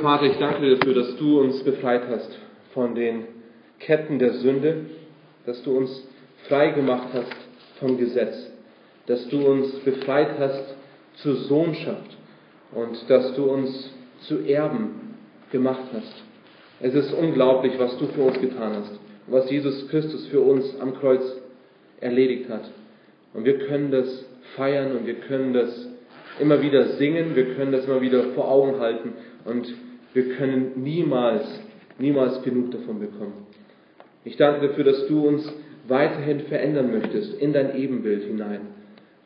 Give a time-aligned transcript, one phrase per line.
[0.00, 2.38] Vater, ich danke dir dafür, dass du uns befreit hast
[2.72, 3.24] von den
[3.80, 4.86] Ketten der Sünde,
[5.44, 6.06] dass du uns
[6.48, 7.34] frei gemacht hast
[7.80, 8.50] vom Gesetz,
[9.06, 10.74] dass du uns befreit hast
[11.16, 12.16] zur Sohnschaft
[12.72, 13.90] und dass du uns
[14.20, 15.16] zu Erben
[15.50, 16.22] gemacht hast.
[16.80, 20.94] Es ist unglaublich, was du für uns getan hast, was Jesus Christus für uns am
[20.94, 21.22] Kreuz
[22.00, 22.70] erledigt hat.
[23.34, 24.24] Und wir können das
[24.54, 25.88] feiern und wir können das
[26.38, 29.66] immer wieder singen, wir können das immer wieder vor Augen halten und
[30.14, 31.44] wir können niemals,
[31.98, 33.46] niemals genug davon bekommen.
[34.24, 35.52] Ich danke dafür, dass du uns
[35.86, 38.60] weiterhin verändern möchtest in dein Ebenbild hinein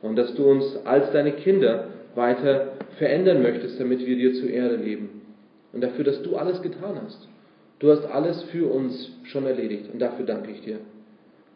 [0.01, 4.77] und dass du uns als deine Kinder weiter verändern möchtest, damit wir dir zur Erde
[4.77, 5.23] leben.
[5.73, 7.29] Und dafür, dass du alles getan hast.
[7.79, 10.79] Du hast alles für uns schon erledigt und dafür danke ich dir.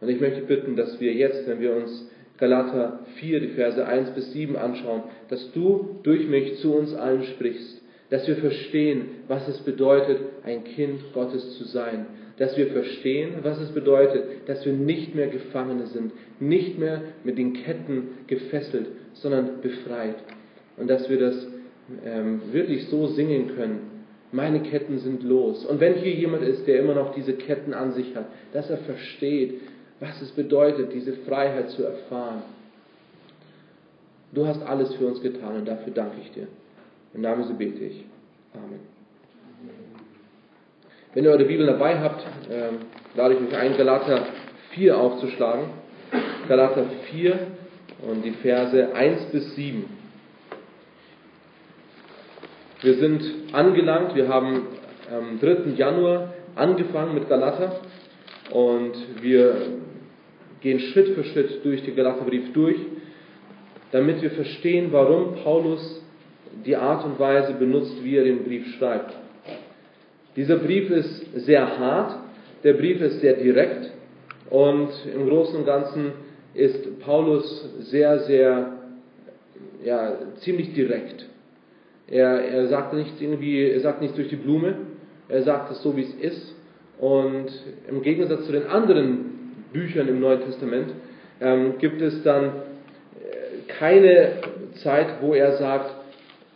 [0.00, 4.10] Und ich möchte bitten, dass wir jetzt, wenn wir uns Galater 4, die Verse 1
[4.10, 9.46] bis 7 anschauen, dass du durch mich zu uns allen sprichst, dass wir verstehen, was
[9.48, 12.06] es bedeutet, ein Kind Gottes zu sein,
[12.38, 17.38] dass wir verstehen, was es bedeutet, dass wir nicht mehr Gefangene sind, nicht mehr mit
[17.38, 20.16] den Ketten gefesselt, sondern befreit.
[20.76, 21.46] Und dass wir das
[22.04, 23.96] ähm, wirklich so singen können.
[24.32, 25.64] Meine Ketten sind los.
[25.64, 28.78] Und wenn hier jemand ist, der immer noch diese Ketten an sich hat, dass er
[28.78, 29.60] versteht,
[30.00, 32.42] was es bedeutet, diese Freiheit zu erfahren.
[34.32, 36.48] Du hast alles für uns getan und dafür danke ich dir.
[37.16, 38.04] Im Namen so bete ich.
[38.52, 38.80] Amen.
[41.14, 42.80] Wenn ihr eure Bibel dabei habt, ähm,
[43.14, 44.26] lade ich euch ein, Galater
[44.72, 45.64] 4 aufzuschlagen.
[46.46, 47.38] Galater 4
[48.06, 49.86] und die Verse 1 bis 7.
[52.82, 54.66] Wir sind angelangt, wir haben
[55.10, 55.70] am 3.
[55.74, 57.80] Januar angefangen mit Galater
[58.50, 59.68] und wir
[60.60, 62.76] gehen Schritt für Schritt durch den Galaterbrief durch,
[63.90, 66.02] damit wir verstehen, warum Paulus
[66.64, 69.14] die Art und Weise benutzt, wie er den Brief schreibt.
[70.36, 72.16] Dieser Brief ist sehr hart,
[72.62, 73.90] der Brief ist sehr direkt
[74.50, 76.12] und im Großen und Ganzen
[76.54, 78.72] ist Paulus sehr, sehr,
[79.84, 81.26] ja, ziemlich direkt.
[82.08, 84.74] Er, er sagt nichts irgendwie, er sagt nichts durch die Blume,
[85.28, 86.54] er sagt es so, wie es ist.
[86.98, 87.48] Und
[87.88, 90.92] im Gegensatz zu den anderen Büchern im Neuen Testament
[91.40, 94.32] ähm, gibt es dann äh, keine
[94.82, 95.95] Zeit, wo er sagt,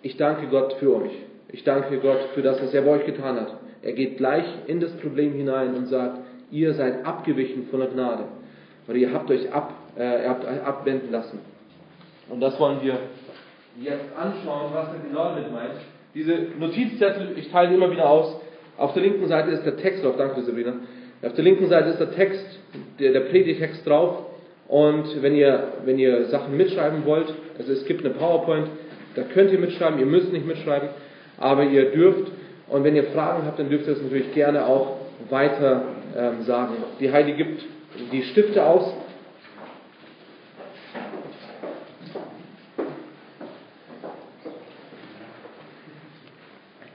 [0.03, 1.13] ich danke Gott für euch.
[1.49, 3.55] Ich danke Gott für das, was er bei euch getan hat.
[3.83, 6.19] Er geht gleich in das Problem hinein und sagt,
[6.51, 8.25] ihr seid abgewichen von der Gnade.
[8.89, 11.39] Oder ihr habt euch ab, äh, habt abwenden lassen.
[12.29, 12.99] Und das wollen wir
[13.81, 15.75] jetzt anschauen, was er genau damit meint.
[16.15, 18.37] Diese Notizzettel, ich teile die immer wieder aus.
[18.77, 20.75] Auf der linken Seite ist der Text drauf, danke Sabrina.
[21.23, 22.45] Auf der linken Seite ist der Text,
[22.99, 24.27] der, der Predigtext drauf.
[24.69, 28.69] Und wenn ihr, wenn ihr Sachen mitschreiben wollt, also es gibt eine PowerPoint,
[29.15, 30.89] da könnt ihr mitschreiben, ihr müsst nicht mitschreiben,
[31.39, 32.31] aber ihr dürft.
[32.69, 34.97] Und wenn ihr Fragen habt, dann dürft ihr das natürlich gerne auch
[35.29, 35.83] weiter
[36.17, 36.75] ähm, sagen.
[37.01, 37.63] Die Heidi gibt
[38.13, 38.93] die Stifte aus.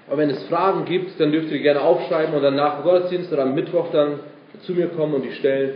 [0.08, 3.44] Aber wenn es Fragen gibt, dann dürft ihr gerne aufschreiben und dann nach Gottesdienst oder
[3.44, 4.20] am Mittwoch dann
[4.62, 5.74] zu mir kommen und die stellen.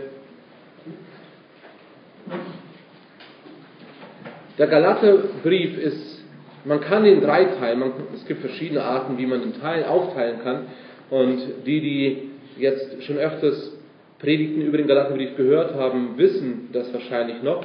[4.56, 6.19] Der Galaterbrief ist,
[6.64, 10.40] man kann ihn drei teilen, man, es gibt verschiedene Arten, wie man ihn teilen, aufteilen
[10.42, 10.66] kann.
[11.10, 13.72] Und die, die jetzt schon öfters
[14.18, 17.64] Predigten über den Galaterbrief gehört haben, wissen das wahrscheinlich noch.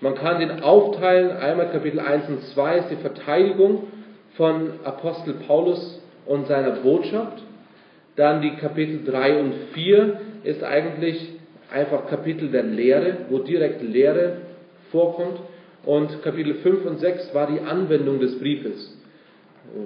[0.00, 3.88] Man kann den aufteilen, einmal Kapitel 1 und 2 ist die Verteidigung
[4.34, 7.42] von Apostel Paulus und seiner Botschaft.
[8.16, 11.34] Dann die Kapitel 3 und 4 ist eigentlich
[11.70, 14.38] einfach Kapitel der Lehre, wo direkt Lehre
[14.90, 15.38] vorkommt.
[15.84, 18.96] Und Kapitel 5 und 6 war die Anwendung des Briefes.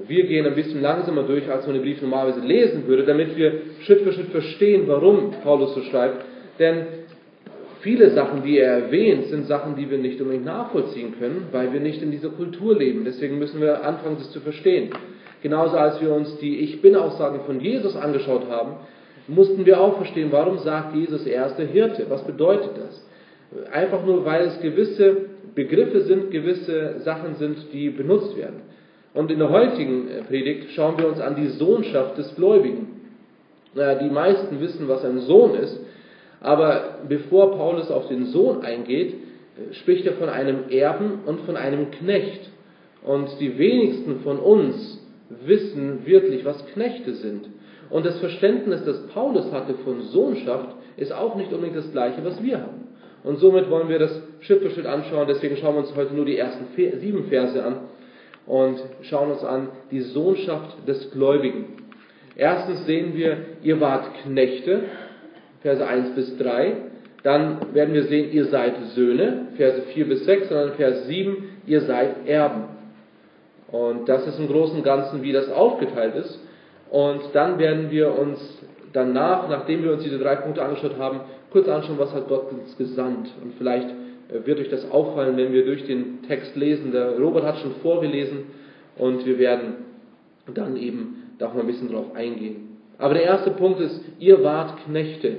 [0.09, 3.53] Wir gehen ein bisschen langsamer durch, als man den Brief normalerweise lesen würde, damit wir
[3.83, 6.25] Schritt für Schritt verstehen, warum Paulus so schreibt.
[6.59, 6.87] Denn
[7.81, 11.81] viele Sachen, die er erwähnt, sind Sachen, die wir nicht unbedingt nachvollziehen können, weil wir
[11.81, 13.05] nicht in dieser Kultur leben.
[13.05, 14.91] Deswegen müssen wir anfangen, das zu verstehen.
[15.43, 18.77] Genauso als wir uns die Ich Bin-Aussagen von Jesus angeschaut haben,
[19.29, 22.07] mussten wir auch verstehen, warum sagt Jesus, er ist der Hirte?
[22.09, 23.07] Was bedeutet das?
[23.71, 28.63] Einfach nur, weil es gewisse Begriffe sind, gewisse Sachen sind, die benutzt werden.
[29.15, 32.89] Und in der heutigen äh, Predigt schauen wir uns an die Sohnschaft des Gläubigen.
[33.75, 35.79] Naja, die meisten wissen, was ein Sohn ist,
[36.41, 41.57] aber bevor Paulus auf den Sohn eingeht, äh, spricht er von einem Erben und von
[41.57, 42.51] einem Knecht.
[43.05, 45.01] Und die wenigsten von uns
[45.45, 47.49] wissen wirklich, was Knechte sind.
[47.91, 52.43] Und das Verständnis, das Paulus hatte von Sohnschaft, ist auch nicht unbedingt das gleiche, was
[52.43, 52.84] wir haben.
[53.25, 55.27] Und somit wollen wir das Schritt für Schritt anschauen.
[55.27, 57.77] Deswegen schauen wir uns heute nur die ersten sieben Verse an.
[58.47, 61.65] und schauen uns an die Sohnschaft des Gläubigen.
[62.37, 64.81] Erstens sehen wir, ihr wart Knechte,
[65.63, 66.73] Verse 1 bis 3.
[67.23, 71.37] Dann werden wir sehen, ihr seid Söhne, Verse 4 bis 6, und dann Vers 7,
[71.67, 72.65] ihr seid Erben.
[73.69, 76.39] Und das ist im Großen und Ganzen, wie das aufgeteilt ist.
[76.91, 78.39] Und dann werden wir uns
[78.93, 81.21] danach, nachdem wir uns diese drei Punkte angeschaut haben,
[81.55, 83.31] kurz anschauen, was hat Gott uns gesandt.
[83.43, 86.91] Und vielleicht äh, wird euch das auffallen, wenn wir durch den Text lesen.
[86.91, 88.47] Der Robert hat schon vorgelesen
[88.99, 89.75] und wir werden
[90.53, 92.79] dann eben da auch mal ein bisschen drauf eingehen.
[92.99, 95.37] Aber der erste Punkt ist, ihr wart Knechte.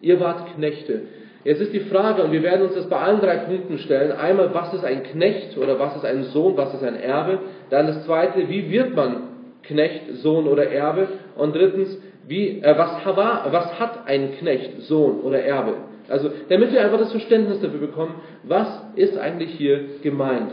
[0.00, 1.02] Ihr wart Knechte.
[1.44, 4.12] Jetzt ist die Frage, und wir werden uns das bei allen drei Punkten stellen.
[4.12, 7.38] Einmal, was ist ein Knecht oder was ist ein Sohn, was ist ein Erbe?
[7.70, 9.28] Dann das zweite, wie wird man
[9.62, 11.08] Knecht, Sohn oder Erbe?
[11.36, 15.74] Und drittens, wie, äh, was, was hat ein Knecht, Sohn oder Erbe?
[16.08, 20.52] Also, damit wir einfach das Verständnis dafür bekommen, was ist eigentlich hier gemeint?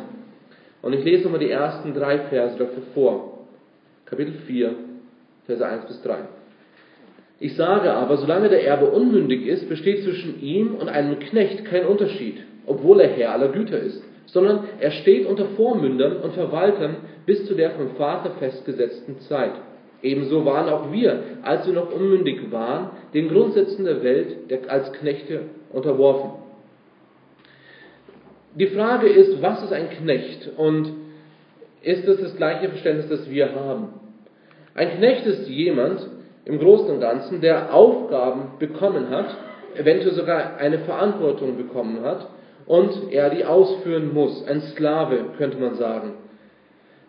[0.82, 3.48] Und ich lese nochmal die ersten drei Verse dafür vor.
[4.06, 4.74] Kapitel 4,
[5.46, 6.16] Verse 1 bis 3.
[7.40, 11.86] Ich sage aber, solange der Erbe unmündig ist, besteht zwischen ihm und einem Knecht kein
[11.86, 17.46] Unterschied, obwohl er Herr aller Güter ist, sondern er steht unter Vormündern und Verwaltern bis
[17.46, 19.54] zu der vom Vater festgesetzten Zeit.
[20.04, 24.36] Ebenso waren auch wir, als wir noch unmündig waren, den Grundsätzen der Welt
[24.68, 26.32] als Knechte unterworfen.
[28.56, 30.92] Die Frage ist, was ist ein Knecht und
[31.82, 33.94] ist es das gleiche Verständnis, das wir haben?
[34.76, 36.06] Ein Knecht ist jemand,
[36.46, 39.38] im Großen und Ganzen, der Aufgaben bekommen hat,
[39.76, 42.28] eventuell sogar eine Verantwortung bekommen hat
[42.66, 44.46] und er die ausführen muss.
[44.48, 46.16] Ein Sklave, könnte man sagen.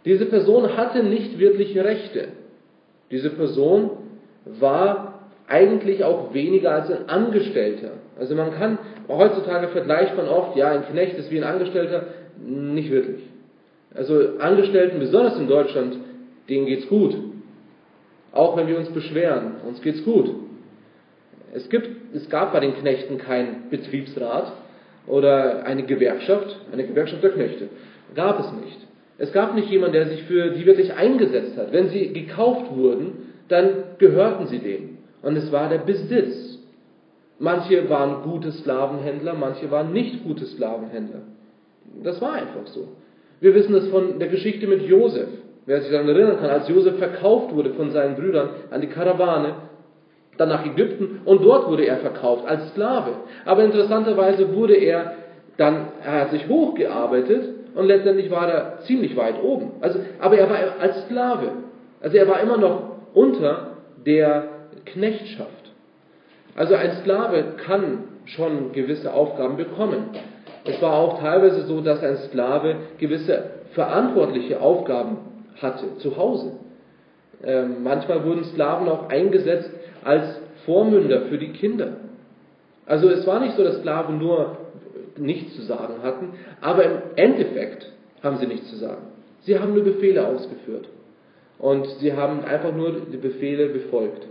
[0.04, 2.28] Diese Person hatte nicht wirklich Rechte.
[3.14, 3.90] Diese Person
[4.44, 7.92] war eigentlich auch weniger als ein Angestellter.
[8.18, 8.76] Also man kann,
[9.06, 12.06] heutzutage vergleicht man oft, ja, ein Knecht ist wie ein Angestellter,
[12.44, 13.22] nicht wirklich.
[13.94, 15.96] Also Angestellten, besonders in Deutschland,
[16.48, 17.14] denen geht's gut.
[18.32, 20.34] Auch wenn wir uns beschweren, uns geht's gut.
[21.52, 24.52] Es, gibt, es gab bei den Knechten keinen Betriebsrat
[25.06, 27.68] oder eine Gewerkschaft, eine Gewerkschaft der Knechte.
[28.16, 28.88] Gab es nicht.
[29.18, 31.72] Es gab nicht jemanden, der sich für die wirklich eingesetzt hat.
[31.72, 33.68] Wenn sie gekauft wurden, dann
[33.98, 34.98] gehörten sie dem.
[35.22, 36.58] Und es war der Besitz.
[37.38, 41.22] Manche waren gute Sklavenhändler, manche waren nicht gute Sklavenhändler.
[42.02, 42.88] Das war einfach so.
[43.40, 45.28] Wir wissen das von der Geschichte mit Josef.
[45.66, 49.54] Wer sich daran erinnern kann, als Josef verkauft wurde von seinen Brüdern an die Karawane,
[50.36, 53.12] dann nach Ägypten und dort wurde er verkauft als Sklave.
[53.44, 55.14] Aber interessanterweise wurde er
[55.56, 59.72] dann, er hat sich hochgearbeitet und letztendlich war er ziemlich weit oben.
[59.80, 61.52] Also, aber er war als Sklave.
[62.00, 62.82] Also er war immer noch
[63.14, 64.44] unter der
[64.84, 65.50] Knechtschaft.
[66.54, 70.10] Also ein Sklave kann schon gewisse Aufgaben bekommen.
[70.64, 75.18] Es war auch teilweise so, dass ein Sklave gewisse verantwortliche Aufgaben
[75.60, 76.52] hatte zu Hause.
[77.42, 79.70] Ähm, manchmal wurden Sklaven auch eingesetzt
[80.04, 81.88] als Vormünder für die Kinder.
[82.86, 84.56] Also es war nicht so, dass Sklaven nur
[85.18, 86.30] nichts zu sagen hatten,
[86.60, 87.90] aber im Endeffekt
[88.22, 89.02] haben sie nichts zu sagen.
[89.42, 90.88] Sie haben nur Befehle ausgeführt.
[91.58, 94.26] Und sie haben einfach nur die Befehle befolgt.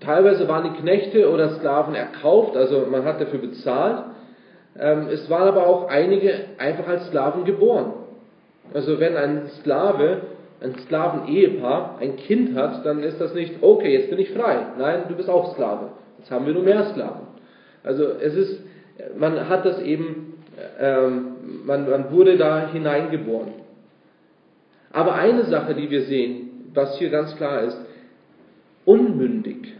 [0.00, 4.04] Teilweise waren die Knechte oder Sklaven erkauft, also man hat dafür bezahlt.
[4.78, 7.92] Ähm, es waren aber auch einige einfach als Sklaven geboren.
[8.72, 10.22] Also wenn ein Sklave,
[10.60, 14.66] ein Sklaven-Ehepaar ein Kind hat, dann ist das nicht, okay, jetzt bin ich frei.
[14.78, 15.90] Nein, du bist auch Sklave.
[16.18, 17.29] Jetzt haben wir nur mehr Sklaven.
[17.82, 18.60] Also es ist,
[19.18, 20.34] man hat das eben,
[20.78, 23.52] ähm, man, man wurde da hineingeboren.
[24.92, 27.78] Aber eine Sache, die wir sehen, was hier ganz klar ist,
[28.84, 29.74] unmündig.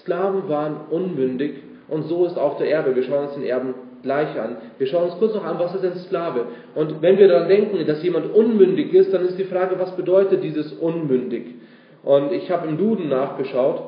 [0.00, 2.94] Sklaven waren unmündig und so ist auch der Erbe.
[2.94, 4.56] Wir schauen uns den Erben gleich an.
[4.78, 6.46] Wir schauen uns kurz noch an, was ist ein Sklave?
[6.74, 10.42] Und wenn wir daran denken, dass jemand unmündig ist, dann ist die Frage, was bedeutet
[10.42, 11.54] dieses unmündig?
[12.02, 13.82] Und ich habe im Duden nachgeschaut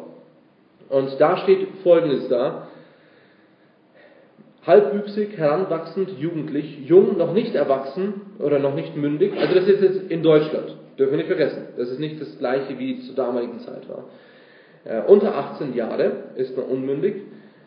[0.88, 2.67] und da steht Folgendes da.
[4.68, 9.32] Halbwüchsig, heranwachsend, jugendlich, jung, noch nicht erwachsen oder noch nicht mündig.
[9.36, 10.76] Also das ist jetzt in Deutschland.
[10.98, 11.68] Dürfen wir nicht vergessen.
[11.78, 14.04] Das ist nicht das gleiche, wie zur damaligen Zeit war.
[14.84, 17.14] Äh, unter 18 Jahre ist man unmündig,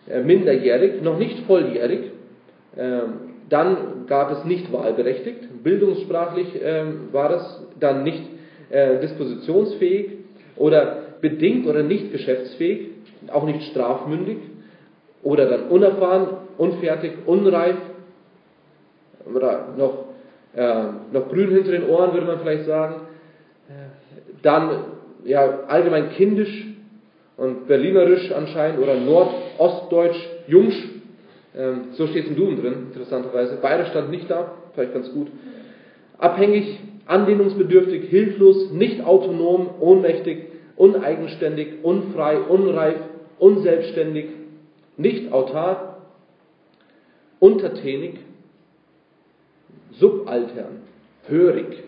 [0.08, 2.12] äh, minderjährig, noch nicht volljährig,
[2.78, 3.14] ähm,
[3.50, 8.24] dann gab es nicht wahlberechtigt, bildungssprachlich ähm, war das dann nicht
[8.70, 10.12] äh, dispositionsfähig
[10.56, 12.90] oder bedingt oder nicht geschäftsfähig,
[13.28, 14.38] auch nicht strafmündig
[15.24, 17.76] oder dann unerfahren, unfertig, unreif
[19.34, 20.06] oder noch,
[20.56, 23.02] äh, noch grün hinter den Ohren, würde man vielleicht sagen.
[24.42, 24.70] Dann
[25.24, 26.68] ja, allgemein kindisch
[27.38, 30.92] und berlinerisch anscheinend oder nordostdeutsch, jungsch
[31.58, 33.58] ähm, so steht es im Duden drin, interessanterweise.
[33.62, 35.28] Beide stand nicht da, vielleicht ganz gut.
[36.18, 40.46] abhängig, anlehnungsbedürftig, hilflos, nicht autonom, ohnmächtig,
[40.78, 42.96] uneigenständig, unfrei, unreif,
[43.40, 44.26] unselbstständig,
[44.98, 45.98] nicht autark,
[47.40, 48.20] untertänig,
[49.94, 50.82] subaltern,
[51.28, 51.84] hörig.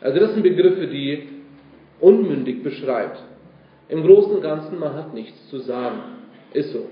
[0.00, 1.28] Also das sind Begriffe, die
[2.00, 3.22] unmündig beschreibt.
[3.88, 6.00] Im Großen und Ganzen, man hat nichts zu sagen.
[6.52, 6.86] Ist so.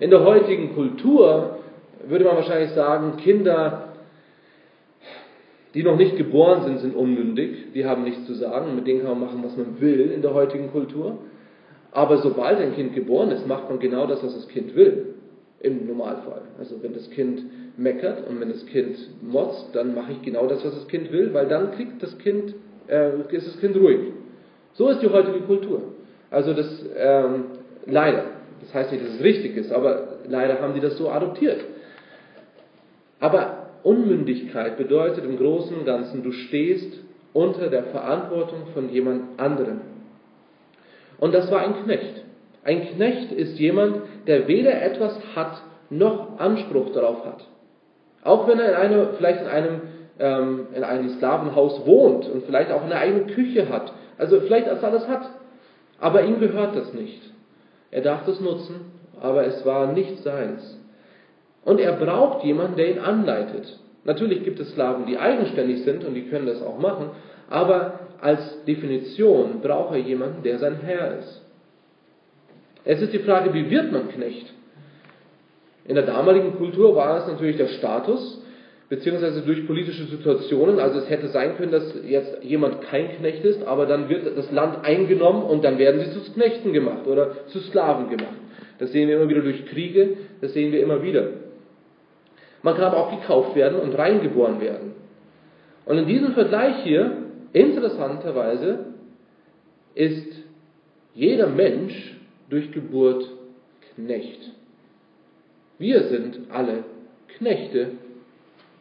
[0.00, 1.58] In der heutigen Kultur
[2.06, 3.94] würde man wahrscheinlich sagen, Kinder,
[5.74, 9.18] die noch nicht geboren sind, sind unmündig, die haben nichts zu sagen, mit denen kann
[9.18, 11.18] man machen, was man will in der heutigen Kultur.
[11.94, 15.14] Aber sobald ein Kind geboren ist, macht man genau das, was das Kind will,
[15.60, 16.42] im Normalfall.
[16.58, 17.42] Also wenn das Kind
[17.78, 21.32] meckert und wenn das Kind motzt, dann mache ich genau das, was das Kind will,
[21.32, 22.54] weil dann kriegt das Kind,
[22.88, 24.12] äh, ist das Kind ruhig.
[24.74, 25.82] So ist die heutige Kultur.
[26.30, 27.44] Also das, ähm,
[27.86, 28.24] leider,
[28.60, 31.60] das heißt nicht, dass es richtig ist, aber leider haben die das so adoptiert.
[33.20, 36.92] Aber Unmündigkeit bedeutet im Großen und Ganzen, du stehst
[37.32, 39.93] unter der Verantwortung von jemand anderem.
[41.18, 42.22] Und das war ein Knecht.
[42.64, 47.44] Ein Knecht ist jemand, der weder etwas hat, noch Anspruch darauf hat.
[48.22, 49.80] Auch wenn er in einer, vielleicht in einem,
[50.18, 54.82] ähm, in einem Sklavenhaus wohnt und vielleicht auch eine eigene Küche hat, also vielleicht das
[54.82, 55.28] alles hat,
[56.00, 57.20] aber ihm gehört das nicht.
[57.90, 60.80] Er darf das nutzen, aber es war nicht seins.
[61.64, 63.78] Und er braucht jemanden, der ihn anleitet.
[64.04, 67.10] Natürlich gibt es Sklaven, die eigenständig sind und die können das auch machen,
[67.50, 71.42] aber als Definition braucht er jemanden, der sein Herr ist.
[72.84, 74.52] Es ist die Frage, wie wird man Knecht?
[75.86, 78.42] In der damaligen Kultur war es natürlich der Status,
[78.88, 80.78] beziehungsweise durch politische Situationen.
[80.78, 84.50] Also es hätte sein können, dass jetzt jemand kein Knecht ist, aber dann wird das
[84.50, 88.36] Land eingenommen und dann werden sie zu Knechten gemacht oder zu Sklaven gemacht.
[88.78, 91.28] Das sehen wir immer wieder durch Kriege, das sehen wir immer wieder.
[92.62, 94.92] Man kann aber auch gekauft werden und reingeboren werden.
[95.84, 97.23] Und in diesem Vergleich hier,
[97.54, 98.86] interessanterweise,
[99.94, 100.42] ist
[101.14, 102.16] jeder Mensch
[102.50, 103.26] durch Geburt
[103.94, 104.50] Knecht.
[105.78, 106.84] Wir sind alle
[107.38, 107.92] Knechte.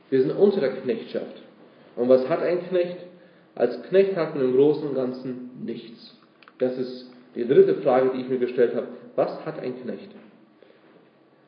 [0.10, 1.42] Wir sind unter der Knechtschaft.
[1.96, 2.98] Und was hat ein Knecht?
[3.56, 6.18] Als Knecht hat man im Großen und Ganzen nichts.
[6.58, 8.88] Das ist die dritte Frage, die ich mir gestellt habe.
[9.16, 10.10] Was hat ein Knecht?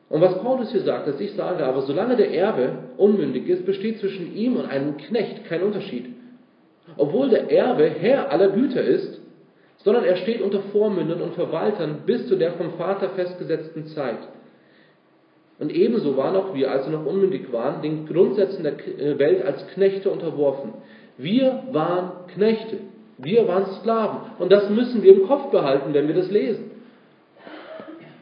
[0.08, 3.98] Und was Paulus hier sagt, dass ich sage, aber solange der Erbe unmündig ist, besteht
[3.98, 6.15] zwischen ihm und einem Knecht kein Unterschied.
[6.96, 9.20] Obwohl der Erbe Herr aller Güter ist,
[9.78, 14.18] sondern er steht unter Vormündern und Verwaltern bis zu der vom Vater festgesetzten Zeit.
[15.58, 19.44] Und ebenso waren auch wir, als wir noch unmündig waren, den Grundsätzen der äh, Welt
[19.44, 20.74] als Knechte unterworfen.
[21.16, 22.78] Wir waren Knechte.
[23.18, 24.18] Wir waren Sklaven.
[24.38, 26.70] Und das müssen wir im Kopf behalten, wenn wir das lesen.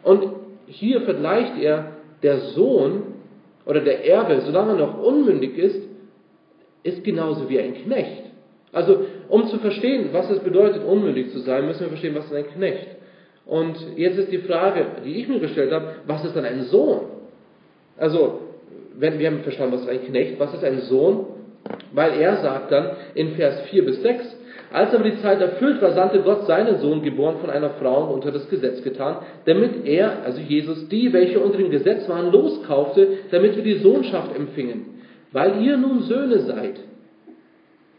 [0.05, 0.29] Und
[0.67, 1.93] hier vergleicht er
[2.23, 3.03] der Sohn
[3.67, 5.81] oder der Erbe, solange er noch unmündig ist,
[6.83, 8.23] ist genauso wie ein Knecht.
[8.75, 12.35] Also, um zu verstehen, was es bedeutet, unmündig zu sein, müssen wir verstehen, was ist
[12.35, 12.89] ein Knecht.
[13.47, 17.03] Und jetzt ist die Frage, die ich mir gestellt habe, was ist dann ein Sohn?
[17.99, 18.41] Also,
[18.99, 21.27] wenn wir haben verstanden, was ist ein Knecht, was ist ein Sohn?
[21.93, 24.37] Weil er sagt dann in Vers 4 bis 6,
[24.73, 28.15] als aber die Zeit erfüllt war, sandte Gott seinen Sohn, geboren von einer Frau und
[28.15, 33.07] unter das Gesetz getan, damit er, also Jesus, die, welche unter dem Gesetz waren, loskaufte,
[33.31, 34.87] damit wir die Sohnschaft empfingen.
[35.31, 36.81] Weil ihr nun Söhne seid.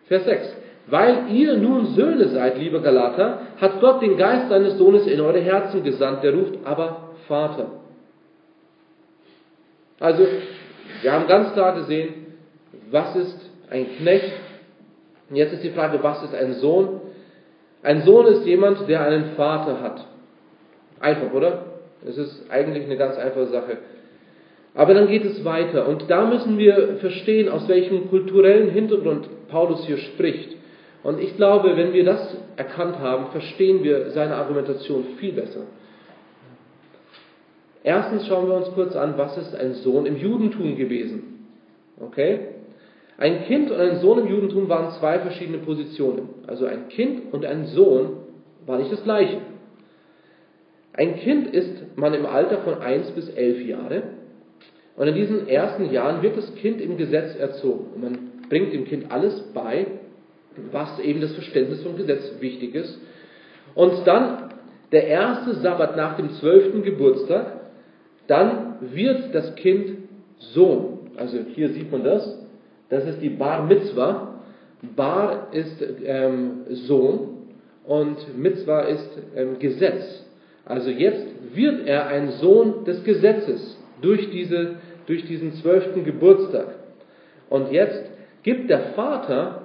[0.07, 0.55] Vers 6.
[0.87, 5.39] Weil ihr nun Söhne seid, liebe Galater, hat Gott den Geist seines Sohnes in eure
[5.39, 7.67] Herzen gesandt, der ruft aber Vater.
[9.99, 10.25] Also,
[11.01, 12.13] wir haben ganz klar gesehen,
[12.91, 14.33] was ist ein Knecht
[15.29, 17.01] und jetzt ist die Frage, was ist ein Sohn?
[17.81, 20.05] Ein Sohn ist jemand, der einen Vater hat.
[20.99, 21.65] Einfach, oder?
[22.07, 23.77] Es ist eigentlich eine ganz einfache Sache.
[24.75, 25.87] Aber dann geht es weiter.
[25.87, 30.55] Und da müssen wir verstehen, aus welchem kulturellen Hintergrund Paulus hier spricht.
[31.05, 35.61] Und ich glaube, wenn wir das erkannt haben, verstehen wir seine Argumentation viel besser.
[37.83, 41.45] Erstens schauen wir uns kurz an, was ist ein Sohn im Judentum gewesen.
[41.99, 42.39] Okay?
[43.19, 46.27] Ein Kind und ein Sohn im Judentum waren zwei verschiedene Positionen.
[46.47, 48.17] Also ein Kind und ein Sohn
[48.65, 49.41] war nicht das gleiche.
[50.93, 54.01] Ein Kind ist man im Alter von 1 bis 11 Jahre.
[54.97, 57.93] Und in diesen ersten Jahren wird das Kind im Gesetz erzogen.
[57.93, 58.17] Und man
[58.49, 59.85] bringt dem Kind alles bei,
[60.71, 62.99] was eben das Verständnis vom Gesetz wichtig ist.
[63.73, 64.49] Und dann
[64.91, 67.53] der erste Sabbat nach dem zwölften Geburtstag,
[68.27, 69.97] dann wird das Kind
[70.39, 71.11] Sohn.
[71.17, 72.39] Also hier sieht man das.
[72.89, 74.39] Das ist die Bar Mitzvah.
[74.95, 77.47] Bar ist ähm, Sohn
[77.85, 80.23] und Mitzvah ist ähm, Gesetz.
[80.65, 84.75] Also jetzt wird er ein Sohn des Gesetzes durch, diese,
[85.07, 86.67] durch diesen zwölften Geburtstag.
[87.49, 88.03] Und jetzt
[88.43, 89.64] gibt der Vater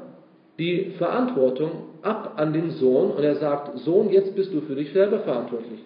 [0.60, 1.70] die Verantwortung
[2.02, 5.80] ab an den Sohn und er sagt, Sohn, jetzt bist du für dich selber verantwortlich.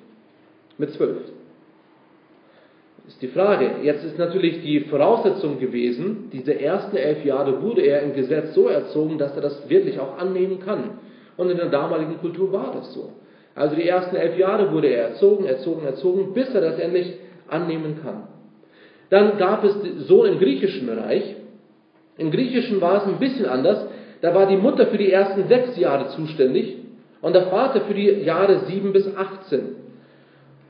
[0.76, 1.18] Mit zwölf.
[3.06, 3.70] Ist die Frage.
[3.82, 8.66] Jetzt ist natürlich die Voraussetzung gewesen, diese ersten elf Jahre wurde er im Gesetz so
[8.66, 10.98] erzogen, dass er das wirklich auch annehmen kann.
[11.36, 13.12] Und in der damaligen Kultur war das so.
[13.54, 17.14] Also die ersten elf Jahre wurde er erzogen, erzogen, erzogen, bis er das endlich
[17.46, 18.24] annehmen kann.
[19.10, 19.76] Dann gab es
[20.08, 21.36] so im griechischen Reich.
[22.16, 23.86] Im griechischen war es ein bisschen anders.
[24.24, 26.78] Da war die Mutter für die ersten sechs Jahre zuständig
[27.20, 29.76] und der Vater für die Jahre sieben bis achtzehn.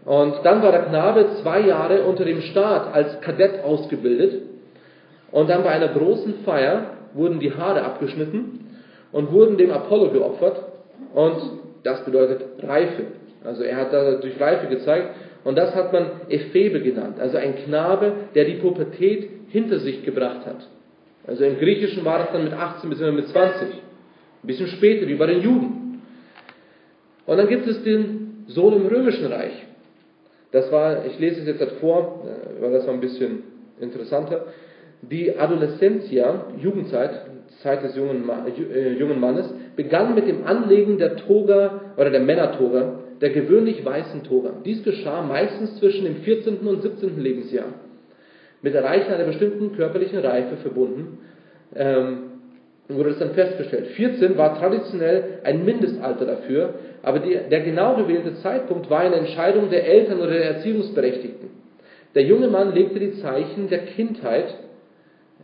[0.05, 4.43] Und dann war der Knabe zwei Jahre unter dem Staat als Kadett ausgebildet.
[5.31, 8.77] Und dann bei einer großen Feier wurden die Haare abgeschnitten
[9.13, 10.61] und wurden dem Apollo geopfert.
[11.15, 11.37] Und
[11.85, 13.05] das bedeutet Reife.
[13.45, 15.11] Also er hat da durch Reife gezeigt.
[15.45, 17.21] Und das hat man Ephebe genannt.
[17.21, 20.67] Also ein Knabe, der die Pubertät hinter sich gebracht hat.
[21.27, 23.69] Also im Griechischen war das dann mit 18 bis mit 20.
[23.69, 26.03] Ein bisschen später, wie bei den Juden.
[27.27, 29.67] Und dann gibt es den Sohn im Römischen Reich.
[30.53, 33.43] Das war, ich lese es jetzt halt vor, äh, weil das war ein bisschen
[33.81, 34.47] interessanter.
[35.03, 37.27] Die Adolescentia, Jugendzeit,
[37.63, 43.01] Zeit des jungen, äh, jungen Mannes, begann mit dem Anlegen der Toga oder der Männertoga,
[43.21, 44.53] der gewöhnlich weißen Toga.
[44.65, 46.59] Dies geschah meistens zwischen dem 14.
[46.59, 47.19] und 17.
[47.19, 47.67] Lebensjahr.
[48.65, 51.19] Mit Erreichen einer bestimmten körperlichen Reife verbunden,
[51.77, 52.19] ähm,
[52.89, 53.89] wurde es dann festgestellt.
[53.89, 59.69] 14 war traditionell ein Mindestalter dafür, aber die, der genau gewählte Zeitpunkt war eine Entscheidung
[59.69, 61.51] der Eltern oder der Erziehungsberechtigten.
[62.15, 64.55] Der junge Mann legte die Zeichen der Kindheit,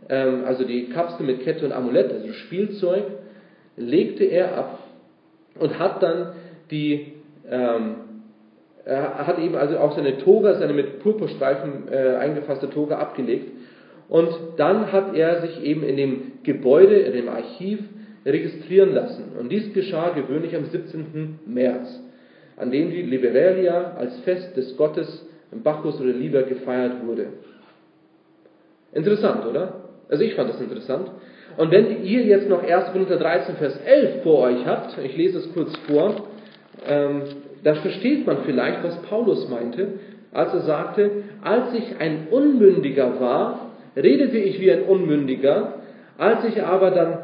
[0.09, 3.03] ähm, also die Kapsel mit Kette und Amulett, also Spielzeug,
[3.77, 4.79] legte er ab
[5.59, 6.33] und hat dann
[6.71, 7.13] die,
[7.47, 7.97] ähm,
[8.85, 13.51] er hat eben also auch seine Toga, seine mit Purpurstreifen äh, eingefasste Toga abgelegt.
[14.09, 17.79] Und dann hat er sich eben in dem Gebäude, in dem Archiv,
[18.25, 19.33] registrieren lassen.
[19.39, 21.39] Und dies geschah gewöhnlich am 17.
[21.45, 21.99] März,
[22.57, 27.27] an dem die Liberalia als Fest des Gottes Bacchus oder Liber gefeiert wurde.
[28.93, 29.81] Interessant, oder?
[30.09, 31.09] Also ich fand das interessant.
[31.57, 32.91] Und wenn ihr jetzt noch 1.
[32.91, 36.27] Korinther 13, Vers 11 vor euch habt, ich lese es kurz vor,
[36.87, 37.23] ähm,
[37.63, 39.99] da versteht man vielleicht, was Paulus meinte,
[40.31, 45.75] als er sagte, als ich ein Unmündiger war, redete ich wie ein Unmündiger,
[46.17, 47.17] als ich aber dann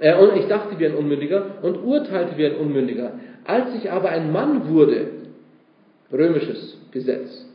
[0.00, 3.12] äh, und ich dachte wie ein Unmündiger und urteilte wie ein Unmündiger.
[3.44, 5.08] Als ich aber ein Mann wurde,
[6.12, 7.46] römisches Gesetz,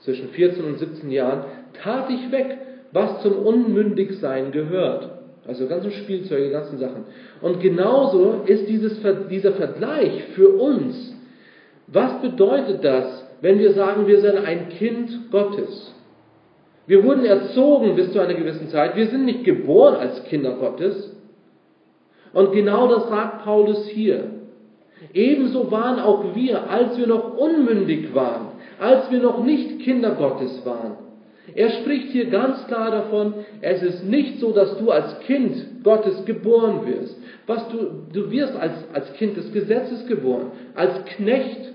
[0.00, 1.44] zwischen 14 und 17 Jahren,
[1.82, 2.58] tat ich weg,
[2.92, 5.10] was zum Unmündigsein gehört.
[5.46, 7.04] Also ganze Spielzeuge, ganzen Sachen.
[7.40, 11.05] Und genauso ist dieses, dieser Vergleich für uns.
[11.88, 15.94] Was bedeutet das, wenn wir sagen, wir sind ein Kind Gottes?
[16.86, 18.96] Wir wurden erzogen bis zu einer gewissen Zeit.
[18.96, 21.14] Wir sind nicht geboren als Kinder Gottes.
[22.32, 24.30] Und genau das sagt Paulus hier.
[25.12, 28.48] Ebenso waren auch wir, als wir noch unmündig waren,
[28.80, 30.96] als wir noch nicht Kinder Gottes waren.
[31.54, 36.24] Er spricht hier ganz klar davon, es ist nicht so, dass du als Kind Gottes
[36.24, 37.16] geboren wirst.
[37.46, 41.72] Was du, du wirst als, als Kind des Gesetzes geboren, als Knecht.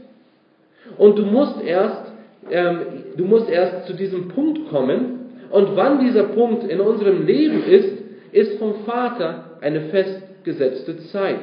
[0.98, 2.12] Und du musst erst,
[2.50, 2.80] ähm,
[3.18, 5.20] du musst erst zu diesem Punkt kommen.
[5.50, 7.98] Und wann dieser Punkt in unserem Leben ist,
[8.32, 11.40] ist vom Vater eine fest festgesetzte Zeit.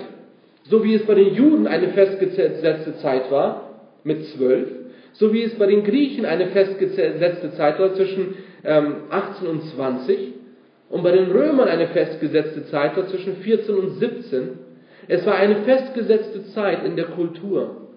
[0.65, 3.71] So wie es bei den Juden eine festgesetzte Zeit war,
[4.05, 4.69] mit zwölf,
[5.13, 8.35] so wie es bei den Griechen eine festgesetzte Zeit war zwischen
[8.65, 10.35] ähm, 18 und 20
[10.91, 14.49] und bei den Römern eine festgesetzte Zeit war zwischen 14 und 17.
[15.09, 17.88] Es war eine festgesetzte Zeit in der Kultur.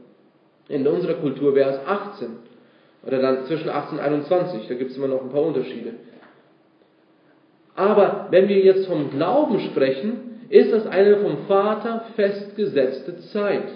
[0.69, 2.27] In unserer Kultur wäre es 18
[3.05, 5.93] oder dann zwischen 18 und 21, da gibt es immer noch ein paar Unterschiede.
[7.75, 13.69] Aber wenn wir jetzt vom Glauben sprechen, ist das eine vom Vater festgesetzte Zeit.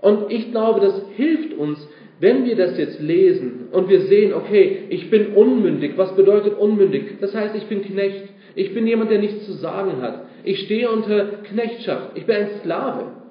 [0.00, 1.78] Und ich glaube, das hilft uns,
[2.20, 5.94] wenn wir das jetzt lesen und wir sehen, okay, ich bin unmündig.
[5.96, 7.18] Was bedeutet unmündig?
[7.20, 8.28] Das heißt, ich bin Knecht.
[8.54, 10.26] Ich bin jemand, der nichts zu sagen hat.
[10.44, 12.10] Ich stehe unter Knechtschaft.
[12.14, 13.23] Ich bin ein Sklave.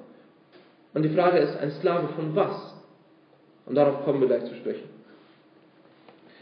[0.94, 2.74] Und die Frage ist, ein Sklave von was?
[3.66, 4.88] Und darauf kommen wir gleich zu sprechen.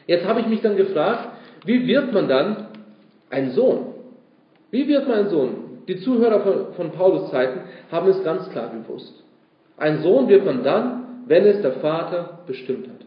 [0.07, 1.29] Jetzt habe ich mich dann gefragt,
[1.65, 2.69] wie wird man dann
[3.31, 3.95] ein Sohn?
[4.71, 5.83] Wie wird mein Sohn?
[5.89, 7.61] Die Zuhörer von, von Paulus Zeiten
[7.91, 9.25] haben es ganz klar gewusst.
[9.77, 13.07] Ein Sohn wird man dann, wenn es der Vater bestimmt hat.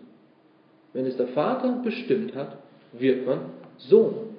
[0.93, 2.57] Wenn es der Vater bestimmt hat,
[2.93, 3.39] wird man
[3.77, 4.35] Sohn.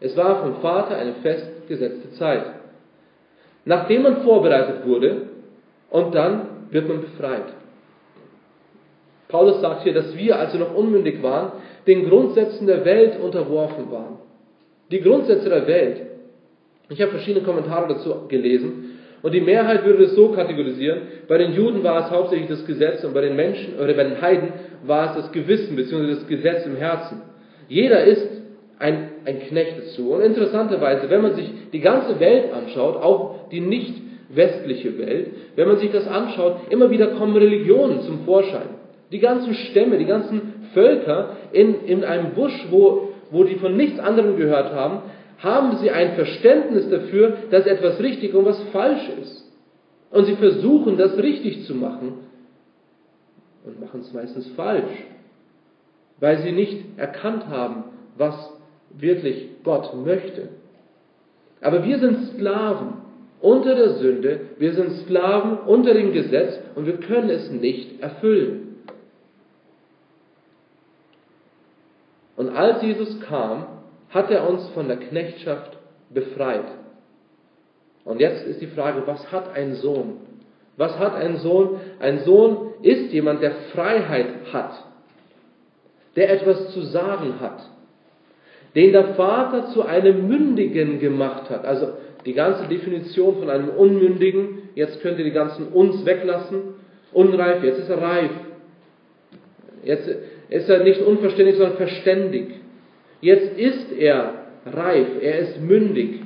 [0.00, 2.44] Es war vom Vater eine festgesetzte Zeit.
[3.64, 5.28] Nachdem man vorbereitet wurde,
[5.92, 7.52] und dann wird man befreit.
[9.28, 11.52] Paulus sagt hier, dass wir, als wir noch unmündig waren,
[11.86, 14.18] den Grundsätzen der Welt unterworfen waren.
[14.90, 16.02] Die Grundsätze der Welt.
[16.88, 21.52] Ich habe verschiedene Kommentare dazu gelesen und die Mehrheit würde es so kategorisieren, bei den
[21.52, 24.48] Juden war es hauptsächlich das Gesetz und bei den Menschen oder bei den Heiden
[24.84, 26.14] war es das Gewissen bzw.
[26.14, 27.22] das Gesetz im Herzen.
[27.68, 28.26] Jeder ist
[28.78, 30.12] ein, ein Knecht dazu.
[30.14, 33.94] Und interessanterweise, wenn man sich die ganze Welt anschaut, auch die nicht
[34.34, 38.68] westliche Welt, wenn man sich das anschaut, immer wieder kommen Religionen zum Vorschein.
[39.10, 43.98] Die ganzen Stämme, die ganzen Völker in, in einem Busch, wo, wo die von nichts
[43.98, 45.02] anderem gehört haben,
[45.38, 49.52] haben sie ein Verständnis dafür, dass etwas richtig und was falsch ist.
[50.10, 52.14] Und sie versuchen, das richtig zu machen
[53.64, 54.92] und machen es meistens falsch,
[56.20, 57.84] weil sie nicht erkannt haben,
[58.16, 58.34] was
[58.98, 60.48] wirklich Gott möchte.
[61.60, 63.01] Aber wir sind Sklaven
[63.42, 68.76] unter der Sünde, wir sind Sklaven unter dem Gesetz und wir können es nicht erfüllen.
[72.36, 73.66] Und als Jesus kam,
[74.10, 75.76] hat er uns von der Knechtschaft
[76.10, 76.66] befreit.
[78.04, 80.18] Und jetzt ist die Frage, was hat ein Sohn?
[80.76, 81.80] Was hat ein Sohn?
[82.00, 84.72] Ein Sohn ist jemand, der Freiheit hat,
[86.16, 87.68] der etwas zu sagen hat,
[88.74, 91.64] den der Vater zu einem Mündigen gemacht hat.
[91.64, 91.92] Also
[92.24, 96.60] die ganze Definition von einem Unmündigen, jetzt könnt ihr die ganzen uns weglassen,
[97.12, 98.30] unreif, jetzt ist er reif.
[99.84, 100.08] Jetzt
[100.48, 102.54] ist er nicht unverständlich, sondern verständig.
[103.20, 104.34] Jetzt ist er
[104.66, 106.20] reif, er ist mündig.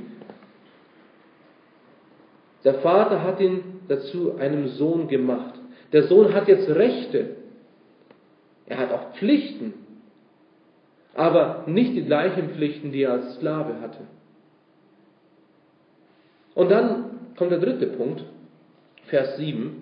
[2.65, 5.55] Der Vater hat ihn dazu einem Sohn gemacht.
[5.93, 7.37] Der Sohn hat jetzt Rechte.
[8.67, 9.75] Er hat auch Pflichten.
[11.15, 14.01] Aber nicht die gleichen Pflichten, die er als Sklave hatte.
[16.57, 17.05] Und dann
[17.37, 18.25] kommt der dritte Punkt,
[19.09, 19.77] Vers 7.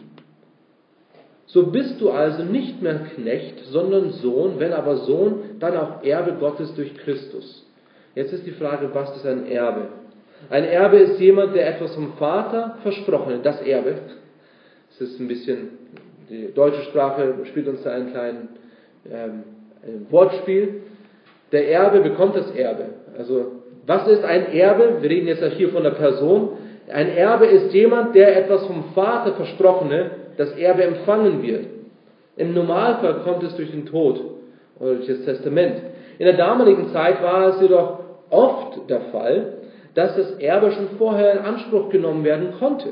[1.46, 6.32] So bist du also nicht mehr Knecht, sondern Sohn, wenn aber Sohn, dann auch Erbe
[6.32, 7.64] Gottes durch Christus.
[8.16, 9.86] Jetzt ist die Frage, was ist ein Erbe?
[10.50, 13.94] Ein Erbe ist jemand, der etwas vom Vater versprochen hat, das Erbe.
[14.90, 15.68] Es ist ein bisschen,
[16.28, 18.48] die deutsche Sprache spielt uns da einen kleinen
[19.08, 19.44] ähm,
[20.10, 20.82] Wortspiel.
[21.52, 22.86] Der Erbe bekommt das Erbe.
[23.16, 24.98] Also, was ist ein Erbe?
[25.02, 26.63] Wir reden jetzt hier von der Person.
[26.92, 31.66] Ein Erbe ist jemand, der etwas vom Vater versprochene das Erbe empfangen wird.
[32.36, 34.20] Im Normalfall kommt es durch den Tod
[34.78, 35.80] oder durch das Testament.
[36.18, 39.54] In der damaligen Zeit war es jedoch oft der Fall,
[39.94, 42.88] dass das Erbe schon vorher in Anspruch genommen werden konnte.